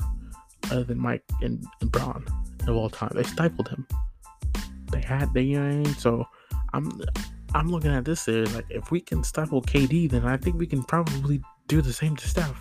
other 0.70 0.84
than 0.84 0.98
Mike 0.98 1.22
and, 1.42 1.64
and 1.80 1.92
Bron 1.92 2.24
of 2.66 2.76
all 2.76 2.90
time. 2.90 3.12
They 3.14 3.22
stifled 3.22 3.68
him. 3.68 3.86
They 4.90 5.00
had 5.00 5.32
they 5.34 5.42
you 5.42 5.60
know 5.60 5.66
what 5.66 5.74
I 5.74 5.76
mean? 5.76 5.94
So 5.94 6.26
I'm 6.72 7.00
I'm 7.54 7.68
looking 7.68 7.92
at 7.92 8.04
this 8.04 8.22
series 8.22 8.54
like 8.54 8.66
if 8.70 8.90
we 8.90 9.00
can 9.00 9.22
stifle 9.22 9.62
KD, 9.62 10.10
then 10.10 10.24
I 10.24 10.36
think 10.36 10.56
we 10.56 10.66
can 10.66 10.82
probably 10.82 11.42
do 11.68 11.80
the 11.80 11.92
same 11.92 12.16
to 12.16 12.28
Steph. 12.28 12.60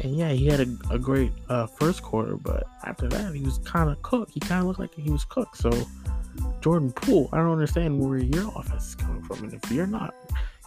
And 0.00 0.14
yeah, 0.14 0.30
he 0.30 0.46
had 0.46 0.60
a, 0.60 0.76
a 0.90 0.98
great 0.98 1.32
uh, 1.48 1.66
first 1.66 2.02
quarter, 2.02 2.36
but 2.36 2.64
after 2.84 3.08
that, 3.08 3.34
he 3.34 3.42
was 3.42 3.58
kind 3.58 3.88
of 3.88 4.00
cooked. 4.02 4.32
He 4.32 4.40
kind 4.40 4.60
of 4.60 4.66
looked 4.66 4.80
like 4.80 4.94
he 4.94 5.10
was 5.10 5.24
cooked. 5.24 5.56
So 5.56 5.70
Jordan 6.60 6.92
Poole, 6.92 7.28
I 7.32 7.38
don't 7.38 7.52
understand 7.52 8.00
where 8.00 8.18
your 8.18 8.52
offense 8.56 8.88
is 8.88 8.94
coming 8.94 9.22
from. 9.22 9.44
And 9.44 9.54
if 9.54 9.70
you're 9.70 9.86
not 9.86 10.14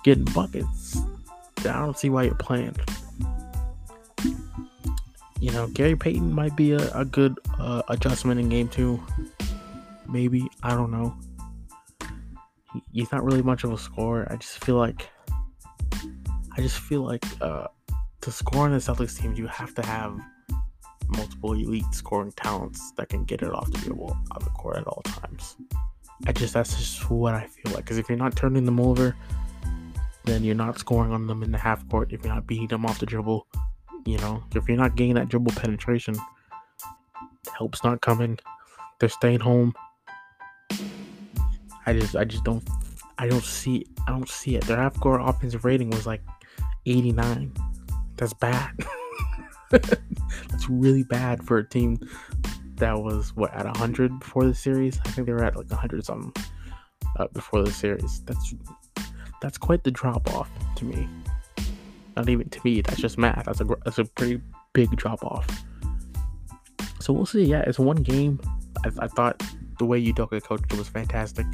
getting 0.03 0.25
buckets, 0.25 0.97
then 1.61 1.75
I 1.75 1.79
don't 1.79 1.97
see 1.97 2.09
why 2.09 2.23
you're 2.23 2.35
playing. 2.35 2.75
You 5.39 5.51
know, 5.51 5.67
Gary 5.67 5.95
Payton 5.95 6.33
might 6.33 6.55
be 6.55 6.73
a, 6.73 6.91
a 6.93 7.05
good 7.05 7.37
uh, 7.57 7.81
adjustment 7.87 8.39
in 8.39 8.49
game 8.49 8.67
two. 8.67 9.01
Maybe. 10.07 10.49
I 10.63 10.71
don't 10.71 10.91
know. 10.91 11.15
He, 12.73 12.83
he's 12.91 13.11
not 13.11 13.23
really 13.23 13.41
much 13.41 13.63
of 13.63 13.71
a 13.71 13.77
scorer. 13.77 14.27
I 14.29 14.35
just 14.35 14.63
feel 14.63 14.75
like. 14.75 15.09
I 16.57 16.61
just 16.61 16.79
feel 16.79 17.03
like 17.03 17.23
uh, 17.41 17.67
to 18.21 18.31
score 18.31 18.65
on 18.65 18.71
the 18.71 18.77
Celtics 18.77 19.17
team, 19.17 19.33
you 19.35 19.47
have 19.47 19.73
to 19.75 19.85
have 19.85 20.19
multiple 21.09 21.53
elite 21.53 21.85
scoring 21.91 22.31
talents 22.33 22.91
that 22.97 23.09
can 23.09 23.23
get 23.25 23.41
it 23.41 23.51
off 23.53 23.71
the 23.71 23.77
dribble 23.79 24.15
out 24.31 24.37
of 24.37 24.43
the 24.43 24.51
court 24.51 24.77
at 24.77 24.87
all 24.87 25.01
times. 25.03 25.55
I 26.27 26.31
just 26.31 26.53
that's 26.53 26.77
just 26.77 27.09
what 27.09 27.33
I 27.33 27.47
feel 27.47 27.73
like. 27.73 27.85
Because 27.85 27.97
if 27.97 28.09
you're 28.09 28.17
not 28.17 28.35
turning 28.35 28.65
them 28.65 28.79
over, 28.79 29.15
then 30.25 30.43
you're 30.43 30.55
not 30.55 30.79
scoring 30.79 31.11
on 31.11 31.27
them 31.27 31.43
in 31.43 31.51
the 31.51 31.57
half 31.57 31.87
court. 31.89 32.13
If 32.13 32.23
you're 32.23 32.33
not 32.33 32.45
beating 32.45 32.67
them 32.67 32.85
off 32.85 32.99
the 32.99 33.05
dribble, 33.05 33.47
you 34.05 34.17
know, 34.17 34.43
if 34.55 34.67
you're 34.67 34.77
not 34.77 34.95
getting 34.95 35.15
that 35.15 35.29
dribble 35.29 35.53
penetration, 35.53 36.15
help's 37.57 37.83
not 37.83 38.01
coming. 38.01 38.37
They're 38.99 39.09
staying 39.09 39.39
home. 39.39 39.73
I 41.85 41.93
just 41.93 42.15
I 42.15 42.25
just 42.25 42.43
don't 42.43 42.67
I 43.17 43.27
don't 43.27 43.43
see 43.43 43.85
I 44.07 44.11
don't 44.11 44.29
see 44.29 44.55
it. 44.55 44.65
Their 44.65 44.77
half 44.77 44.99
court 44.99 45.21
offensive 45.23 45.65
rating 45.65 45.89
was 45.89 46.05
like 46.05 46.21
89. 46.85 47.53
That's 48.17 48.33
bad. 48.33 48.71
That's 50.49 50.69
really 50.69 51.03
bad 51.03 51.43
for 51.43 51.57
a 51.57 51.67
team 51.67 51.99
that 52.77 52.97
was 52.97 53.35
what 53.35 53.53
at 53.53 53.65
100 53.65 54.19
before 54.19 54.45
the 54.45 54.55
series. 54.55 54.99
I 55.05 55.09
think 55.09 55.27
they 55.27 55.33
were 55.33 55.43
at 55.43 55.55
like 55.55 55.69
100 55.69 56.05
something 56.05 56.33
uh, 57.17 57.27
before 57.33 57.63
the 57.63 57.71
series. 57.71 58.21
That's 58.21 58.55
that's 59.41 59.57
quite 59.57 59.83
the 59.83 59.91
drop 59.91 60.33
off 60.33 60.49
to 60.77 60.85
me. 60.85 61.07
Not 62.15 62.27
even 62.29 62.49
to 62.49 62.59
me. 62.63 62.81
That's 62.81 62.99
just 62.99 63.17
math. 63.17 63.45
That's 63.45 63.61
a 63.61 63.65
that's 63.85 63.99
a 63.99 64.05
pretty 64.05 64.41
big 64.73 64.95
drop 64.97 65.23
off. 65.23 65.47
So 66.99 67.13
we'll 67.13 67.25
see. 67.25 67.43
Yeah, 67.43 67.61
it's 67.61 67.79
one 67.79 67.97
game. 67.97 68.39
I, 68.83 68.91
I 68.99 69.07
thought 69.07 69.41
the 69.77 69.85
way 69.85 69.99
you 69.99 70.13
Udoka 70.13 70.41
coached 70.43 70.73
was 70.73 70.89
fantastic. 70.89 71.45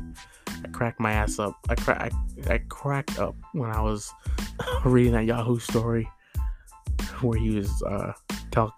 I 0.47 0.67
cracked 0.69 0.99
my 0.99 1.12
ass 1.12 1.38
up. 1.38 1.56
I, 1.69 1.75
cra- 1.75 2.12
I, 2.49 2.54
I 2.54 2.58
cracked 2.69 3.19
up 3.19 3.36
when 3.54 3.69
I 3.69 3.82
was 3.82 4.12
reading 4.86 5.13
that 5.13 5.25
Yahoo 5.25 5.60
story 5.60 6.10
where 7.21 7.38
he 7.38 7.51
was 7.51 7.84
uh, 7.84 8.13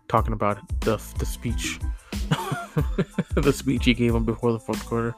talking 0.07 0.33
about 0.33 0.59
the 0.81 1.01
the 1.19 1.25
speech, 1.25 1.79
the 3.35 3.53
speech 3.53 3.85
he 3.85 3.93
gave 3.93 4.13
him 4.15 4.25
before 4.25 4.51
the 4.51 4.59
fourth 4.59 4.85
quarter. 4.85 5.15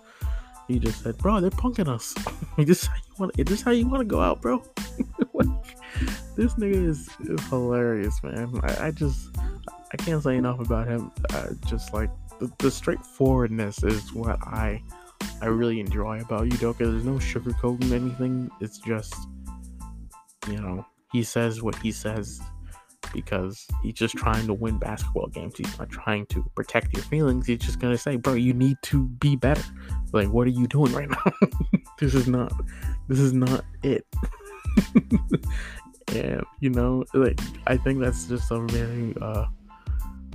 He 0.67 0.79
just 0.79 1.03
said, 1.03 1.17
"Bro, 1.17 1.41
they're 1.41 1.49
punking 1.49 1.87
us. 1.87 2.13
is 2.57 2.67
this 2.67 2.85
how 2.85 2.95
you 2.95 3.13
want? 3.17 3.39
Is 3.39 3.45
this 3.45 3.61
how 3.61 3.71
you 3.71 3.87
want 3.87 4.01
to 4.01 4.05
go 4.05 4.21
out, 4.21 4.41
bro?" 4.41 4.63
this 6.35 6.53
nigga 6.55 6.87
is, 6.87 7.09
is 7.21 7.41
hilarious, 7.47 8.21
man. 8.23 8.59
I, 8.63 8.87
I, 8.87 8.91
just 8.91 9.35
I 9.37 9.97
can't 9.97 10.21
say 10.21 10.37
enough 10.37 10.59
about 10.59 10.87
him. 10.87 11.11
Just 11.65 11.93
like 11.93 12.09
the, 12.39 12.51
the 12.59 12.71
straightforwardness 12.71 13.83
is 13.83 14.13
what 14.13 14.39
I 14.43 14.81
I 15.41 15.47
really 15.47 15.79
enjoy 15.79 16.19
about 16.21 16.47
Udoka. 16.47 16.79
There's 16.79 17.05
no 17.05 17.13
sugarcoating 17.13 17.91
anything. 17.91 18.49
It's 18.61 18.77
just 18.77 19.15
you 20.47 20.57
know 20.57 20.85
he 21.11 21.23
says 21.23 21.61
what 21.61 21.75
he 21.75 21.91
says 21.91 22.41
because 23.13 23.65
he's 23.83 23.93
just 23.93 24.15
trying 24.15 24.47
to 24.47 24.53
win 24.53 24.77
basketball 24.77 25.27
games. 25.27 25.55
He's 25.57 25.77
not 25.79 25.89
trying 25.89 26.25
to 26.27 26.43
protect 26.55 26.93
your 26.93 27.03
feelings. 27.03 27.47
He's 27.47 27.59
just 27.59 27.79
gonna 27.79 27.97
say, 27.97 28.15
"Bro, 28.15 28.35
you 28.35 28.53
need 28.53 28.77
to 28.83 29.07
be 29.07 29.35
better." 29.35 29.63
Like, 30.11 30.29
what 30.29 30.47
are 30.47 30.51
you 30.51 30.67
doing 30.67 30.91
right 30.93 31.09
now? 31.09 31.31
this 31.99 32.13
is 32.13 32.27
not. 32.27 32.51
This 33.07 33.19
is 33.19 33.33
not 33.33 33.65
it. 33.83 34.05
and 36.15 36.43
you 36.59 36.69
know, 36.69 37.03
like 37.13 37.39
I 37.67 37.77
think 37.77 37.99
that's 37.99 38.25
just 38.25 38.51
a 38.51 38.59
very 38.59 39.15
uh, 39.21 39.45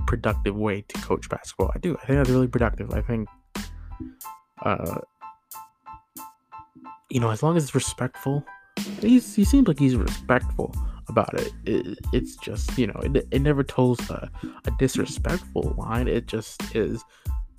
productive 0.07 0.57
way 0.57 0.83
to 0.83 1.01
coach 1.01 1.29
basketball. 1.29 1.71
I 1.75 1.79
do. 1.79 1.97
I 2.03 2.07
think 2.07 2.19
that's 2.19 2.31
really 2.31 2.49
productive. 2.49 2.93
I 2.93 3.01
think, 3.01 3.29
uh, 4.63 5.01
you 7.11 7.21
know, 7.21 7.31
as 7.31 7.43
long 7.43 7.57
as 7.57 7.65
it's 7.65 7.75
respectful, 7.75 8.45
he's, 9.01 9.35
he 9.35 9.45
seems 9.45 9.69
like 9.69 9.79
he's 9.79 9.97
respectful 9.97 10.75
about 11.09 11.35
it. 11.35 11.53
it 11.65 11.99
it's 12.13 12.37
just 12.37 12.77
you 12.79 12.87
know 12.87 13.01
it, 13.03 13.27
it 13.31 13.43
never 13.43 13.63
tells 13.63 13.99
a, 14.11 14.31
a 14.67 14.71
disrespectful 14.79 15.75
line. 15.77 16.09
It 16.09 16.27
just 16.27 16.75
is, 16.75 17.03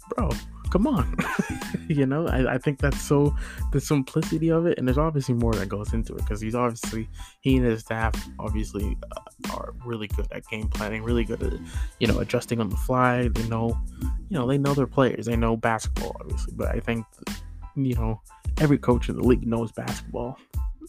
bro. 0.10 0.30
Come 0.72 0.88
on, 0.88 1.16
you 1.88 2.06
know. 2.06 2.28
I, 2.28 2.56
I 2.56 2.58
think 2.58 2.80
that's 2.80 3.00
so 3.00 3.36
the 3.72 3.80
simplicity 3.80 4.50
of 4.50 4.66
it, 4.66 4.78
and 4.78 4.88
there's 4.88 4.98
obviously 4.98 5.36
more 5.36 5.54
that 5.54 5.70
goes 5.70 5.94
into 5.94 6.14
it 6.16 6.18
because 6.18 6.42
he's 6.42 6.56
obviously 6.56 7.08
he 7.42 7.58
and 7.58 7.66
his 7.66 7.82
staff 7.82 8.14
obviously 8.40 8.98
uh, 9.16 9.54
are 9.54 9.74
really 9.86 10.08
good 10.08 10.28
at 10.32 10.46
game 10.48 10.68
planning, 10.68 11.04
really 11.04 11.24
good 11.24 11.44
at 11.44 11.54
you 12.00 12.08
know 12.08 12.20
adjusting 12.20 12.60
on 12.60 12.70
the 12.70 12.78
fly. 12.78 13.28
They 13.28 13.48
know, 13.48 13.78
you 14.02 14.38
know, 14.38 14.48
they 14.48 14.58
know 14.58 14.74
their 14.74 14.88
players. 14.88 15.28
They 15.28 15.36
know 15.36 15.56
basketball, 15.56 16.18
obviously, 16.20 16.54
but 16.58 16.70
I 16.70 16.80
think 16.80 17.06
you 17.76 17.96
know 17.96 18.22
every 18.60 18.78
coach 18.78 19.08
in 19.08 19.18
the 19.18 19.24
league 19.24 19.46
knows 19.46 19.72
basketball 19.72 20.38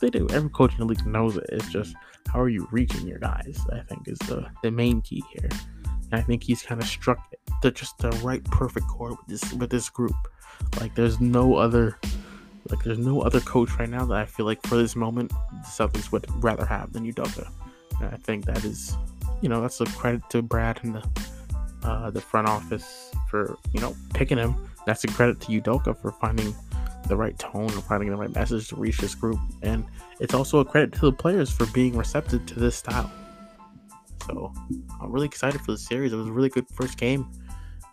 they 0.00 0.10
do. 0.10 0.26
Every 0.30 0.50
coach 0.50 0.72
in 0.72 0.78
the 0.78 0.84
league 0.86 1.06
knows 1.06 1.36
it. 1.36 1.46
It's 1.50 1.68
just 1.68 1.94
how 2.28 2.40
are 2.40 2.48
you 2.48 2.68
reaching 2.70 3.06
your 3.06 3.18
guys? 3.18 3.60
I 3.72 3.80
think 3.80 4.08
is 4.08 4.18
the 4.20 4.46
the 4.62 4.70
main 4.70 5.00
key 5.00 5.22
here. 5.32 5.48
And 6.10 6.20
I 6.20 6.22
think 6.22 6.42
he's 6.42 6.62
kind 6.62 6.80
of 6.80 6.86
struck 6.86 7.18
the 7.62 7.70
just 7.70 7.98
the 7.98 8.10
right 8.22 8.44
perfect 8.44 8.86
chord 8.88 9.12
with 9.12 9.26
this 9.26 9.52
with 9.54 9.70
this 9.70 9.88
group. 9.88 10.16
Like 10.80 10.94
there's 10.94 11.20
no 11.20 11.56
other 11.56 11.98
like 12.70 12.82
there's 12.84 12.98
no 12.98 13.22
other 13.22 13.40
coach 13.40 13.70
right 13.78 13.88
now 13.88 14.04
that 14.06 14.16
I 14.16 14.24
feel 14.24 14.46
like 14.46 14.62
for 14.66 14.76
this 14.76 14.96
moment 14.96 15.30
the 15.30 15.68
Celtics 15.68 16.10
would 16.12 16.26
rather 16.42 16.64
have 16.64 16.92
than 16.92 17.10
Udoka. 17.10 17.48
And 18.00 18.10
I 18.12 18.16
think 18.16 18.44
that 18.46 18.64
is 18.64 18.96
you 19.40 19.48
know 19.48 19.60
that's 19.60 19.80
a 19.80 19.86
credit 19.86 20.22
to 20.30 20.42
Brad 20.42 20.80
and 20.82 20.96
the 20.96 21.08
uh, 21.82 22.10
the 22.10 22.20
front 22.20 22.48
office 22.48 23.12
for 23.28 23.56
you 23.72 23.80
know 23.80 23.94
picking 24.14 24.38
him. 24.38 24.54
That's 24.86 25.04
a 25.04 25.08
credit 25.08 25.40
to 25.42 25.60
Udoka 25.60 26.00
for 26.00 26.12
finding 26.12 26.54
the 27.08 27.16
right 27.16 27.38
tone 27.38 27.70
and 27.70 27.82
finding 27.82 28.10
the 28.10 28.16
right 28.16 28.34
message 28.34 28.68
to 28.68 28.76
reach 28.76 28.98
this 28.98 29.14
group. 29.14 29.38
And 29.62 29.84
it's 30.20 30.34
also 30.34 30.60
a 30.60 30.64
credit 30.64 30.92
to 30.94 31.00
the 31.00 31.12
players 31.12 31.50
for 31.50 31.66
being 31.66 31.96
receptive 31.96 32.46
to 32.46 32.60
this 32.60 32.76
style. 32.76 33.10
So 34.26 34.52
I'm 35.00 35.12
really 35.12 35.26
excited 35.26 35.60
for 35.60 35.72
the 35.72 35.78
series. 35.78 36.12
It 36.12 36.16
was 36.16 36.26
a 36.26 36.32
really 36.32 36.48
good 36.48 36.66
first 36.74 36.98
game. 36.98 37.30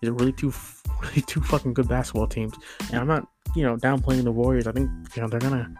These 0.01 0.09
are 0.09 0.13
really 0.13 0.33
two, 0.33 0.53
really 1.01 1.21
two 1.21 1.41
fucking 1.41 1.73
good 1.73 1.87
basketball 1.87 2.27
teams. 2.27 2.53
And 2.91 2.99
I'm 2.99 3.07
not, 3.07 3.27
you 3.55 3.63
know, 3.63 3.77
downplaying 3.77 4.23
the 4.23 4.31
Warriors. 4.31 4.67
I 4.67 4.71
think 4.71 4.89
you 5.15 5.21
know 5.21 5.27
they're 5.27 5.39
gonna 5.39 5.73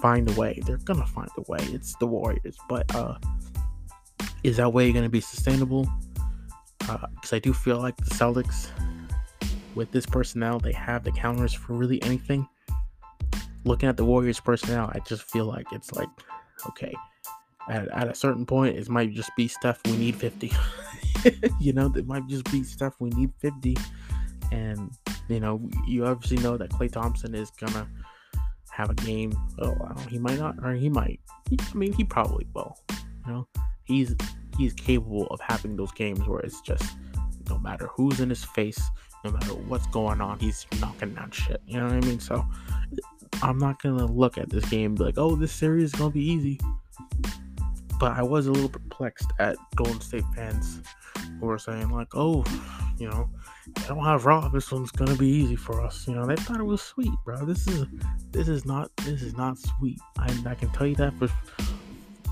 find 0.00 0.30
a 0.30 0.32
way. 0.34 0.60
They're 0.64 0.78
gonna 0.78 1.06
find 1.06 1.30
a 1.36 1.42
way. 1.50 1.58
It's 1.72 1.94
the 1.96 2.06
Warriors, 2.06 2.56
but 2.68 2.94
uh, 2.94 3.18
is 4.42 4.56
that 4.58 4.72
way 4.72 4.92
gonna 4.92 5.08
be 5.08 5.20
sustainable? 5.20 5.88
Because 6.78 7.32
uh, 7.32 7.36
I 7.36 7.38
do 7.38 7.52
feel 7.52 7.78
like 7.78 7.96
the 7.96 8.14
Celtics, 8.14 8.68
with 9.74 9.90
this 9.90 10.06
personnel, 10.06 10.58
they 10.58 10.72
have 10.72 11.04
the 11.04 11.12
counters 11.12 11.52
for 11.52 11.74
really 11.74 12.02
anything. 12.02 12.48
Looking 13.64 13.88
at 13.88 13.96
the 13.96 14.04
Warriors 14.04 14.40
personnel, 14.40 14.90
I 14.92 15.00
just 15.00 15.22
feel 15.22 15.44
like 15.44 15.66
it's 15.72 15.92
like, 15.92 16.08
okay, 16.68 16.94
at, 17.68 17.88
at 17.88 18.08
a 18.08 18.14
certain 18.14 18.46
point, 18.46 18.76
it 18.76 18.88
might 18.88 19.12
just 19.12 19.30
be 19.36 19.48
Steph 19.48 19.80
we 19.86 19.96
need 19.96 20.16
50. 20.16 20.52
you 21.60 21.72
know, 21.72 21.92
it 21.94 22.06
might 22.06 22.26
just 22.26 22.50
be 22.50 22.64
Steph 22.64 22.94
we 23.00 23.10
need 23.10 23.30
50. 23.38 23.76
And, 24.50 24.90
you 25.28 25.40
know, 25.40 25.60
you 25.86 26.06
obviously 26.06 26.38
know 26.38 26.56
that 26.56 26.70
Klay 26.70 26.90
Thompson 26.90 27.34
is 27.34 27.50
gonna 27.50 27.86
have 28.70 28.90
a 28.90 28.94
game. 28.94 29.32
Oh, 29.58 29.76
he 30.08 30.18
might 30.18 30.38
not, 30.38 30.56
or 30.62 30.72
he 30.72 30.88
might. 30.88 31.20
I 31.52 31.74
mean, 31.74 31.92
he 31.92 32.04
probably 32.04 32.46
will. 32.54 32.76
You 33.26 33.32
know, 33.32 33.48
he's 33.84 34.16
he's 34.56 34.72
capable 34.72 35.26
of 35.28 35.40
having 35.40 35.76
those 35.76 35.92
games 35.92 36.26
where 36.26 36.40
it's 36.40 36.60
just 36.62 36.84
no 37.48 37.58
matter 37.58 37.88
who's 37.88 38.20
in 38.20 38.30
his 38.30 38.44
face, 38.44 38.80
no 39.24 39.32
matter 39.32 39.54
what's 39.54 39.86
going 39.88 40.20
on, 40.20 40.38
he's 40.38 40.66
knocking 40.80 41.14
down 41.14 41.30
shit. 41.30 41.60
You 41.66 41.78
know 41.78 41.86
what 41.86 41.94
I 41.94 42.00
mean? 42.00 42.20
So 42.20 42.44
I'm 43.42 43.58
not 43.58 43.82
gonna 43.82 44.06
look 44.06 44.38
at 44.38 44.50
this 44.50 44.64
game 44.66 44.94
like, 44.96 45.14
oh, 45.16 45.36
this 45.36 45.52
series 45.52 45.84
is 45.84 45.92
gonna 45.92 46.10
be 46.10 46.24
easy. 46.24 46.60
But 47.98 48.12
I 48.12 48.22
was 48.22 48.46
a 48.46 48.52
little 48.52 48.68
perplexed 48.68 49.30
at 49.38 49.56
Golden 49.76 50.00
State 50.00 50.24
fans 50.34 50.80
who 51.38 51.46
were 51.46 51.58
saying 51.58 51.90
like, 51.90 52.14
oh, 52.14 52.44
you 52.98 53.08
know, 53.08 53.28
I 53.78 53.88
don't 53.88 54.04
have 54.04 54.26
Rob. 54.26 54.52
This 54.52 54.70
one's 54.70 54.90
gonna 54.90 55.16
be 55.16 55.28
easy 55.28 55.56
for 55.56 55.80
us. 55.80 56.06
You 56.06 56.14
know, 56.14 56.26
they 56.26 56.36
thought 56.36 56.60
it 56.60 56.64
was 56.64 56.82
sweet, 56.82 57.12
bro. 57.24 57.44
This 57.44 57.66
is 57.66 57.86
this 58.30 58.48
is 58.48 58.64
not 58.64 58.94
this 58.98 59.22
is 59.22 59.36
not 59.36 59.58
sweet. 59.58 59.98
I 60.18 60.26
I 60.46 60.54
can 60.54 60.70
tell 60.70 60.86
you 60.86 60.96
that 60.96 61.14
for 61.14 61.28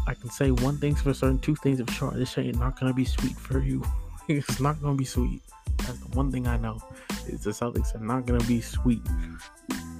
I 0.06 0.14
can 0.14 0.30
say 0.30 0.50
one 0.50 0.78
thing's 0.78 1.02
for 1.02 1.12
certain, 1.12 1.38
two 1.38 1.54
things 1.56 1.80
for 1.80 1.92
sure. 1.92 2.10
This 2.12 2.36
is 2.38 2.56
not 2.56 2.78
gonna 2.80 2.94
be 2.94 3.04
sweet 3.04 3.36
for 3.36 3.60
you. 3.60 3.82
it's 4.28 4.60
not 4.60 4.80
gonna 4.80 4.96
be 4.96 5.04
sweet. 5.04 5.42
That's 5.78 5.98
the 5.98 6.16
one 6.16 6.32
thing 6.32 6.46
I 6.46 6.56
know. 6.56 6.80
Is 7.26 7.44
the 7.44 7.50
Celtics 7.50 7.94
are 7.94 8.04
not 8.04 8.26
gonna 8.26 8.44
be 8.44 8.60
sweet. 8.60 9.02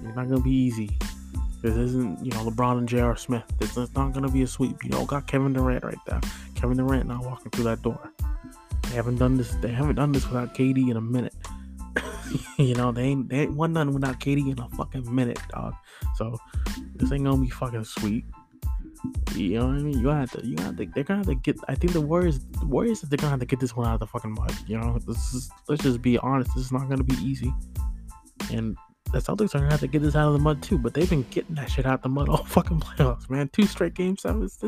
It's 0.05 0.17
not 0.17 0.29
gonna 0.29 0.41
be 0.41 0.55
easy. 0.55 0.99
This 1.63 1.77
isn't, 1.77 2.25
you 2.25 2.31
know, 2.31 2.45
LeBron 2.45 2.79
and 2.79 2.89
J.R. 2.89 3.17
Smith. 3.17 3.43
This 3.59 3.77
is 3.77 3.93
not 3.95 4.13
gonna 4.13 4.31
be 4.31 4.43
a 4.43 4.47
sweep. 4.47 4.85
You 4.85 4.91
know, 4.91 5.05
got 5.05 5.27
Kevin 5.27 5.53
Durant 5.53 5.85
right 5.85 5.99
there. 6.07 6.21
Kevin 6.55 6.77
Durant 6.77 7.07
not 7.07 7.25
walking 7.25 7.51
through 7.51 7.65
that 7.65 7.83
door. 7.83 8.13
They 8.83 8.95
haven't 8.95 9.17
done 9.17 9.37
this. 9.37 9.55
They 9.57 9.69
haven't 9.69 9.97
done 9.97 10.13
this 10.13 10.27
without 10.27 10.55
KD 10.55 10.91
in 10.91 10.97
a 10.97 11.01
minute. 11.01 11.35
you 12.59 12.75
know, 12.75 12.93
they 12.93 13.03
ain't 13.03 13.29
they 13.29 13.41
ain't 13.41 13.55
won 13.55 13.73
nothing 13.73 13.93
without 13.93 14.21
KD 14.21 14.53
in 14.53 14.59
a 14.59 14.69
fucking 14.71 15.13
minute, 15.13 15.41
dog. 15.51 15.75
So 16.17 16.39
this 16.95 17.11
ain't 17.13 17.25
gonna 17.25 17.43
be 17.43 17.51
fucking 17.51 17.85
sweet. 17.85 18.25
You 19.35 19.61
know 19.61 19.67
what 19.67 19.77
I 19.77 19.79
mean? 19.79 19.99
You 19.99 20.09
have 20.09 20.31
to, 20.33 20.47
you 20.47 20.57
have 20.59 20.77
to. 20.77 20.87
They're 20.87 21.05
gonna 21.05 21.19
have 21.19 21.27
to 21.27 21.35
get. 21.35 21.59
I 21.69 21.75
think 21.75 21.93
the 21.93 22.01
Warriors, 22.01 22.41
the 22.61 22.67
Warriors, 22.67 23.01
they're 23.03 23.17
gonna 23.17 23.31
have 23.31 23.41
to 23.41 23.47
get 23.47 23.61
this 23.61 23.77
one 23.77 23.87
out 23.87 23.95
of 23.95 24.01
the 24.01 24.07
fucking 24.07 24.33
mud. 24.33 24.55
You 24.67 24.79
know, 24.79 24.99
this 25.07 25.35
is. 25.35 25.51
Let's 25.69 25.83
just 25.83 26.03
be 26.03 26.19
honest. 26.19 26.55
This 26.55 26.67
is 26.67 26.73
not 26.73 26.89
gonna 26.89 27.05
be 27.05 27.17
easy. 27.17 27.53
And 28.53 28.77
the 29.13 29.19
Celtics 29.19 29.55
are 29.55 29.59
gonna 29.59 29.71
have 29.71 29.81
to 29.81 29.87
get 29.87 30.03
this 30.03 30.17
out 30.17 30.29
of 30.29 30.33
the 30.35 30.39
mud 30.39 30.63
too. 30.63 30.79
But 30.79 30.95
they've 30.95 31.09
been 31.09 31.27
getting 31.31 31.55
that 31.57 31.71
shit 31.71 31.87
out 31.87 32.03
the 32.03 32.09
mud 32.09 32.29
all 32.31 32.45
fucking 32.45 32.81
playoffs, 32.81 33.29
man. 33.31 33.49
Two 33.53 33.67
straight 33.67 33.95
game 33.95 34.17
sevens. 34.17 34.63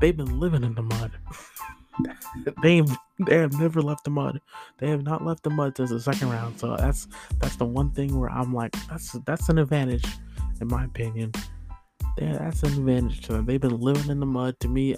They've 0.00 0.16
been 0.16 0.40
living 0.40 0.64
in 0.64 0.74
the 0.74 0.82
mud. 0.82 1.12
they 2.62 2.82
they 3.26 3.36
have 3.36 3.58
never 3.58 3.80
left 3.80 4.04
the 4.04 4.10
mud. 4.10 4.40
They 4.78 4.88
have 4.90 5.02
not 5.02 5.24
left 5.24 5.42
the 5.42 5.50
mud 5.50 5.76
since 5.76 5.90
the 5.90 6.00
second 6.00 6.30
round. 6.30 6.58
So 6.58 6.76
that's 6.76 7.08
that's 7.38 7.56
the 7.56 7.64
one 7.64 7.90
thing 7.90 8.18
where 8.18 8.30
I'm 8.30 8.52
like, 8.54 8.72
that's 8.88 9.12
that's 9.24 9.48
an 9.48 9.58
advantage, 9.58 10.06
in 10.60 10.68
my 10.68 10.84
opinion. 10.84 11.32
Yeah, 12.18 12.38
that's 12.38 12.62
an 12.62 12.72
advantage 12.72 13.20
to 13.22 13.34
them. 13.34 13.46
They've 13.46 13.60
been 13.60 13.80
living 13.80 14.10
in 14.10 14.20
the 14.20 14.26
mud. 14.26 14.58
To 14.60 14.68
me, 14.68 14.96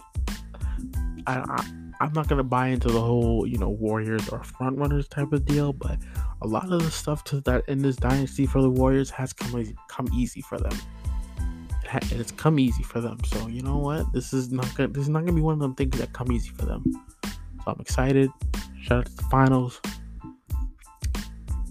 I, 1.27 1.39
I 1.39 1.67
I'm 2.01 2.13
not 2.13 2.29
gonna 2.29 2.45
buy 2.45 2.69
into 2.69 2.89
the 2.89 3.01
whole 3.01 3.47
you 3.47 3.59
know 3.59 3.69
Warriors 3.69 4.29
or 4.29 4.43
front 4.43 4.79
runners 4.79 5.09
type 5.09 5.33
of 5.33 5.45
deal, 5.45 5.73
but 5.73 5.99
a 6.43 6.47
lot 6.47 6.73
of 6.73 6.83
the 6.83 6.91
stuff 6.91 7.25
to 7.25 7.41
that 7.43 7.69
in 7.69 7.83
this 7.83 7.97
dynasty 7.97 8.47
for 8.47 8.63
the 8.63 8.71
Warriors 8.71 9.11
has 9.11 9.33
come 9.33 9.65
come 9.89 10.09
easy 10.15 10.41
for 10.41 10.59
them. 10.59 10.79
and 11.93 12.13
it's 12.13 12.33
come 12.33 12.59
easy 12.59 12.83
for 12.83 13.01
them. 13.01 13.19
So 13.25 13.49
you 13.49 13.63
know 13.63 13.79
what? 13.79 14.13
This 14.13 14.33
is 14.33 14.53
not 14.53 14.73
gonna 14.75 14.89
this 14.89 15.03
is 15.03 15.09
not 15.09 15.21
gonna 15.21 15.33
be 15.33 15.41
one 15.41 15.55
of 15.55 15.61
them 15.61 15.75
things 15.75 15.99
that 15.99 16.13
come 16.13 16.31
easy 16.33 16.51
for 16.51 16.67
them. 16.67 16.85
So 17.25 17.73
I'm 17.73 17.81
excited. 17.81 18.31
Shout 18.83 18.99
out 18.99 19.07
to 19.07 19.17
the 19.17 19.23
finals. 19.25 19.81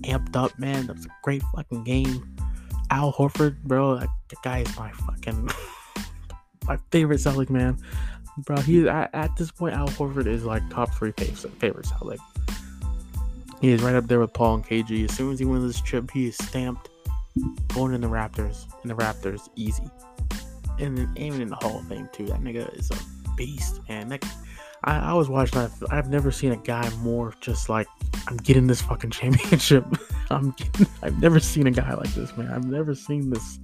Amped 0.04 0.36
up, 0.36 0.58
man. 0.60 0.88
That's 0.88 1.06
a 1.06 1.10
great 1.24 1.42
fucking 1.56 1.84
game. 1.84 2.36
Al 2.90 3.12
Horford, 3.12 3.62
bro, 3.64 3.98
that 3.98 4.10
guy 4.44 4.60
is 4.60 4.78
my 4.78 4.92
fucking 4.92 5.50
my 6.68 6.78
favorite 6.92 7.20
Celtic 7.20 7.50
man, 7.50 7.78
bro. 8.40 8.58
He's 8.58 8.86
at, 8.86 9.10
at, 9.14 9.36
this 9.36 9.52
point, 9.52 9.76
Al 9.76 9.88
Horford 9.90 10.28
is 10.28 10.46
like 10.46 10.68
top 10.70 10.94
three 10.94 11.12
favorite 11.12 11.60
favorite 11.60 11.86
Celtic. 11.86 12.20
He 13.62 13.72
is 13.72 13.82
right 13.82 13.96
up 13.96 14.08
there 14.08 14.20
with 14.20 14.34
Paul 14.34 14.56
and 14.56 14.66
KG. 14.66 15.10
As 15.10 15.16
soon 15.16 15.32
as 15.32 15.40
he 15.40 15.46
wins 15.46 15.66
this 15.66 15.82
chip, 15.82 16.12
he 16.12 16.28
is 16.28 16.36
stamped 16.38 16.90
going 17.74 17.94
in 17.94 18.02
the 18.02 18.08
rafters. 18.08 18.68
In 18.84 18.88
the 18.88 18.96
rafters, 18.96 19.50
easy. 19.56 19.90
And 20.80 20.98
then 20.98 21.14
aiming 21.18 21.42
in 21.42 21.50
the 21.50 21.56
Hall 21.56 21.80
of 21.80 21.88
Fame 21.88 22.10
too. 22.12 22.26
That 22.28 22.42
nigga 22.42 22.78
is 22.78 22.92
a 22.92 22.98
beast, 23.36 23.82
man. 23.90 24.10
That, 24.10 24.24
I, 24.84 25.12
I 25.12 25.14
was 25.14 25.30
watching 25.30 25.60
that. 25.60 25.72
I've 25.90 26.10
never 26.10 26.32
seen 26.32 26.52
a 26.52 26.58
guy 26.58 26.88
more 26.98 27.34
just 27.42 27.70
like 27.70 27.88
I'm 28.28 28.38
getting 28.38 28.68
this 28.68 28.82
fucking 28.82 29.10
championship. 29.10 29.86
I'm 30.30 30.52
getting, 30.52 30.88
I've 31.02 31.20
never 31.20 31.40
seen 31.40 31.66
a 31.68 31.72
guy 31.72 31.94
like 31.94 32.14
this, 32.14 32.36
man. 32.38 32.52
I've 32.52 32.66
never 32.66 32.94
seen 32.94 33.30
this 33.30 33.60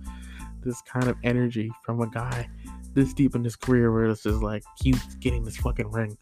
this 0.63 0.81
kind 0.83 1.07
of 1.09 1.17
energy 1.23 1.69
from 1.83 2.01
a 2.01 2.07
guy 2.07 2.49
this 2.93 3.13
deep 3.13 3.35
in 3.35 3.43
his 3.43 3.55
career 3.55 3.91
where 3.91 4.05
it's 4.05 4.23
just 4.23 4.41
like 4.41 4.63
he's 4.81 5.01
getting 5.15 5.43
this 5.43 5.57
fucking 5.57 5.91
ring. 5.91 6.17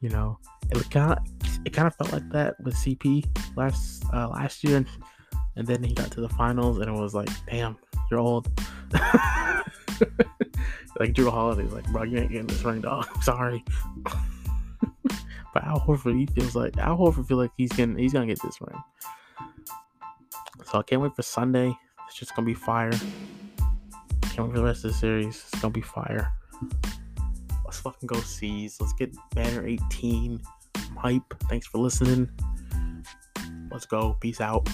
You 0.00 0.10
know, 0.10 0.38
of 0.72 0.90
it 1.64 1.72
kind 1.72 1.86
of 1.86 1.94
felt 1.96 2.12
like 2.12 2.28
that 2.30 2.60
with 2.60 2.74
CP 2.74 3.24
last 3.56 4.04
uh, 4.12 4.28
last 4.28 4.64
year, 4.64 4.84
and 5.56 5.66
then 5.66 5.82
he 5.82 5.94
got 5.94 6.10
to 6.12 6.20
the 6.20 6.28
finals 6.28 6.78
and 6.78 6.88
it 6.88 7.00
was 7.00 7.14
like, 7.14 7.28
damn, 7.48 7.76
you're 8.10 8.20
old. 8.20 8.48
like 10.98 11.12
Jrue 11.12 11.30
Holiday's 11.30 11.72
like, 11.72 11.86
bro, 11.90 12.02
you 12.02 12.18
ain't 12.18 12.30
getting 12.30 12.46
this 12.46 12.62
ring, 12.64 12.80
dog. 12.80 13.06
Sorry. 13.22 13.64
but 15.54 15.64
Al 15.64 15.80
Horford, 15.80 16.18
he 16.18 16.26
feels 16.26 16.56
like 16.56 16.76
Al 16.78 16.96
Horford 16.96 17.28
feel 17.28 17.36
like 17.36 17.52
he's 17.56 17.72
getting 17.72 17.96
he's 17.96 18.12
gonna 18.12 18.26
get 18.26 18.42
this 18.42 18.60
ring. 18.60 18.82
So 20.64 20.78
I 20.78 20.82
can't 20.82 21.00
wait 21.00 21.14
for 21.14 21.22
Sunday. 21.22 21.76
It's 22.08 22.18
just 22.18 22.34
gonna 22.34 22.46
be 22.46 22.54
fire. 22.54 22.92
Can't 24.22 24.48
wait 24.48 24.52
for 24.52 24.58
the 24.58 24.64
rest 24.64 24.84
of 24.84 24.92
the 24.92 24.98
series. 24.98 25.44
It's 25.52 25.60
gonna 25.60 25.72
be 25.72 25.80
fire. 25.80 26.32
Let's 27.64 27.78
fucking 27.80 28.06
go 28.06 28.20
C's. 28.20 28.80
Let's 28.80 28.92
get 28.92 29.14
banner 29.34 29.66
18. 29.66 30.40
Hype. 30.96 31.34
Thanks 31.48 31.66
for 31.66 31.78
listening. 31.78 32.30
Let's 33.70 33.86
go. 33.86 34.16
Peace 34.20 34.40
out. 34.40 34.68